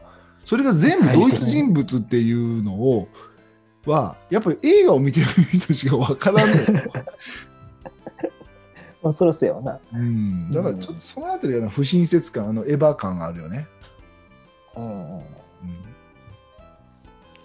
[0.46, 3.08] それが全部同一人物っていうのを、
[3.88, 6.92] は、やっぱり映画を見てる人しかわからんのよ。
[9.02, 9.80] まあ、そらそうやわな。
[9.94, 13.68] うん、だからちょっとそのあたりが不親切感、あのエヴァ感があるよね。
[14.76, 14.92] うんうん。
[14.92, 15.22] うん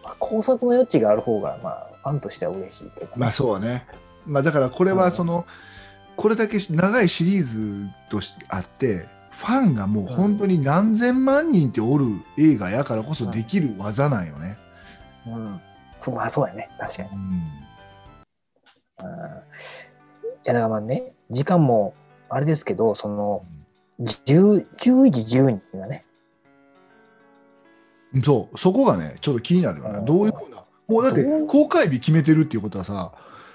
[0.02, 3.86] まあ、考察の余地がある方が、まあ、ファンとしては嬉しいけど、まあそうね。
[4.26, 5.46] まあだからこれはその、
[6.16, 12.06] これだけ長いシリーズとしてあって、ファンがもう本当に何千万人っておる
[12.38, 14.56] 映画やからこそできる技なんよね。
[15.26, 15.60] うん。
[16.02, 16.68] そう、まあ、そうやね。
[16.78, 17.08] 確かに。
[17.12, 17.18] うん
[19.00, 19.06] うん。
[19.06, 19.08] い
[20.44, 21.94] や、だからまあね、時間も、
[22.28, 23.42] あれですけど、その、
[24.00, 26.04] 10 11時12がね、
[28.22, 29.98] そう、そこがね、ちょっと気になるよね。
[30.00, 30.64] うんどういうふうな。
[30.88, 33.12] もうだって公開日決めてるっていうことはさ、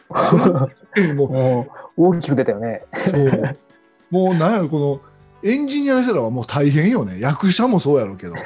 [1.15, 1.67] もうも
[1.97, 2.85] う大きく出たよね。
[3.11, 3.57] そう。
[4.09, 5.01] もうなんやろ、この
[5.43, 7.19] エンジニアの人らはもう大変よね。
[7.19, 8.35] 役者もそうやろうけど。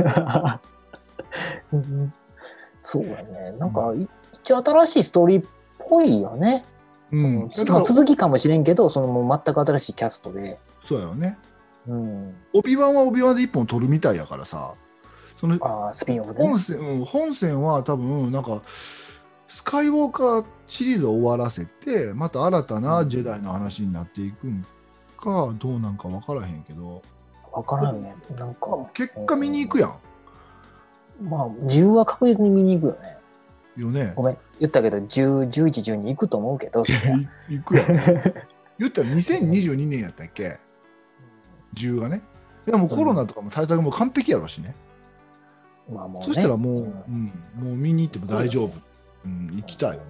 [2.82, 3.54] うんそうやね。
[3.60, 4.08] なんか、い
[4.44, 6.66] 一応新しいストーリーっぽいよね。
[7.12, 10.60] うん、続きかもしれんけど、そのもう全く新しいキャストで。
[10.84, 11.38] そうやろね。
[11.88, 12.36] うん。
[12.54, 14.74] オビワンはオビワンで一本取るみたいやからさ、
[15.38, 16.60] そのああ、スピンオフで、ね本。
[16.60, 18.62] 線、うん、本線は多分なんか
[19.48, 24.66] スカイウォーカーシリーズを終わらせてまた新たなジェダイの話になっていくん
[25.18, 27.02] かどうなんか分からへんけど
[27.52, 28.16] わからんよね。
[28.38, 29.96] なんか、結果見に行くやん
[31.22, 33.18] まあ、10は確実に見に行くよね。
[33.78, 34.14] よね。
[34.16, 36.84] ごめん、言ったけど、10、11、12行くと思うけど、
[37.50, 37.88] 行くやん
[38.80, 40.58] 言ったら2022年やったっけ
[41.76, 42.22] ？10がね。
[42.66, 44.76] でもコロナとかも対策も完璧やろしね、
[45.92, 46.28] まあもうね。
[46.28, 47.32] そしたらもう、ん。
[47.58, 47.64] うん。
[47.64, 48.74] もう見に行っても大丈夫、
[49.26, 50.02] うん、行きたいよね。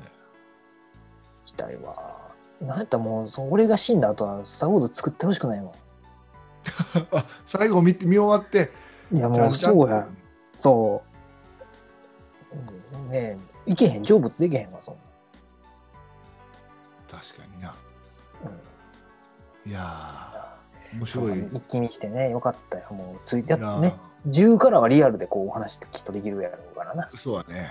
[1.41, 2.31] 行きたいわ。
[2.59, 5.73] なんやったらもう、俺が死んだ後は、スター・ウォーズ作ってほしくないも
[7.11, 8.71] あ最後見て見終わって。
[9.11, 9.17] ん。
[9.17, 10.07] いや、もうそうや。
[10.53, 11.01] そ
[12.53, 12.95] う。
[12.95, 13.37] うんね
[13.67, 15.01] え、いけへん、成仏できへんわ、そんな。
[17.19, 17.75] 確かにな
[18.45, 22.89] うんいやー面白い一気見してね、よかったよ。
[22.91, 23.95] もう、ついてね、
[24.27, 27.09] 10からはリアルでこうお話ってきっとできるやろうからな。
[27.09, 27.69] そうだね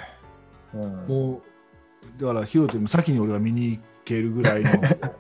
[0.72, 1.42] うん、もう
[2.22, 5.14] だからヒロトも先に俺が見に行けるぐらいの違 和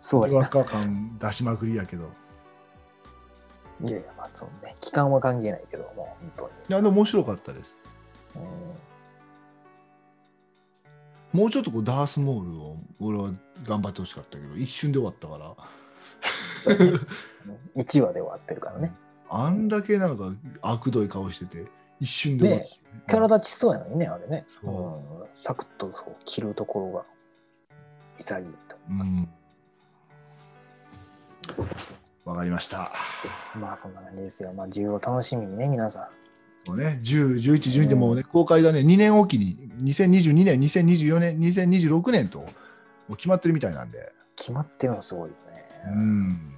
[0.00, 0.48] そうやな。
[0.48, 2.10] 感出しまくりやけど
[3.82, 6.50] いやいや、まあそうね、期間は関係ないけど、もう本当に。
[6.68, 7.76] いやでも面白かったです
[8.36, 8.82] うん
[11.32, 13.30] もうちょっとこうダースモールを俺は
[13.64, 15.54] 頑張ってほしかったけど一瞬で終わったから
[17.82, 18.92] 1話で終わってるからね。
[19.30, 20.30] あんだけなんか
[20.60, 21.64] 悪どい顔してて
[22.00, 22.60] 一瞬で終わっ
[23.06, 24.46] た、キャラ立ちしそうやのにね、あれね。
[24.62, 27.04] そううんサクッとそう切るところが
[28.18, 28.76] 潔いと。
[28.90, 29.28] うん
[32.24, 32.92] わかりました
[33.54, 34.52] まあそんな感じですよ。
[34.52, 36.08] まあ10を楽しみにね、皆さ
[36.66, 42.46] もうね、10、11、12でもうね、公開がね、2年おきに、2022年、2024年、2026年と、も
[43.10, 44.02] う決まってるみたいなんで、ん。
[44.36, 45.64] 決まってるのすごいよね。
[45.86, 46.52] うん。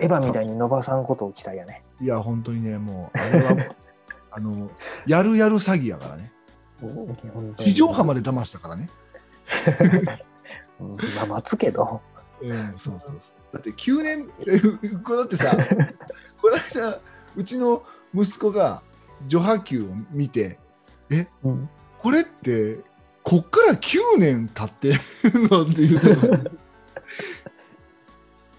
[0.00, 1.82] エヴァみたいに伸ばさんことを期待やね。
[2.00, 3.56] いや、本当にね、もう、あれは、
[4.32, 4.70] あの、
[5.06, 6.32] やるやる詐欺やからね。
[7.58, 8.88] 地上波まで騙したからね。
[10.80, 12.00] うんまあ待つけど。
[12.40, 13.39] うん、そうそうそう。
[13.52, 14.60] だって9年、え
[15.04, 15.56] これだってさ、
[16.40, 17.00] この間、
[17.36, 17.82] うちの
[18.14, 18.82] 息子が
[19.28, 20.58] 序波球を見て、
[21.10, 22.80] え、うんこれって、
[23.22, 24.94] こっから9年経って
[25.28, 25.62] るの？
[25.64, 26.06] って言うて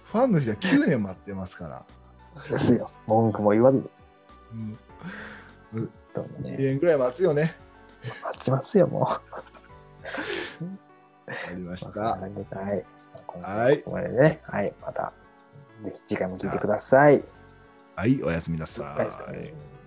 [0.06, 1.84] ファンの人は9年待ってますから。
[2.50, 2.92] ですよ。
[3.08, 3.90] 文句も言わず。
[4.54, 4.78] うん、
[6.14, 7.56] どうも2ね、年ぐらい待つよね。
[8.24, 9.02] 待ちますよ、もう。
[9.02, 9.24] わか
[11.56, 12.02] りました。
[12.02, 12.28] は
[12.76, 12.86] い。
[13.28, 14.40] 今はいここまでね。
[14.44, 14.74] はい。
[14.82, 15.14] また、
[15.84, 17.24] ぜひ次回も聞いてください。
[17.96, 19.81] はい、おやすみなさい。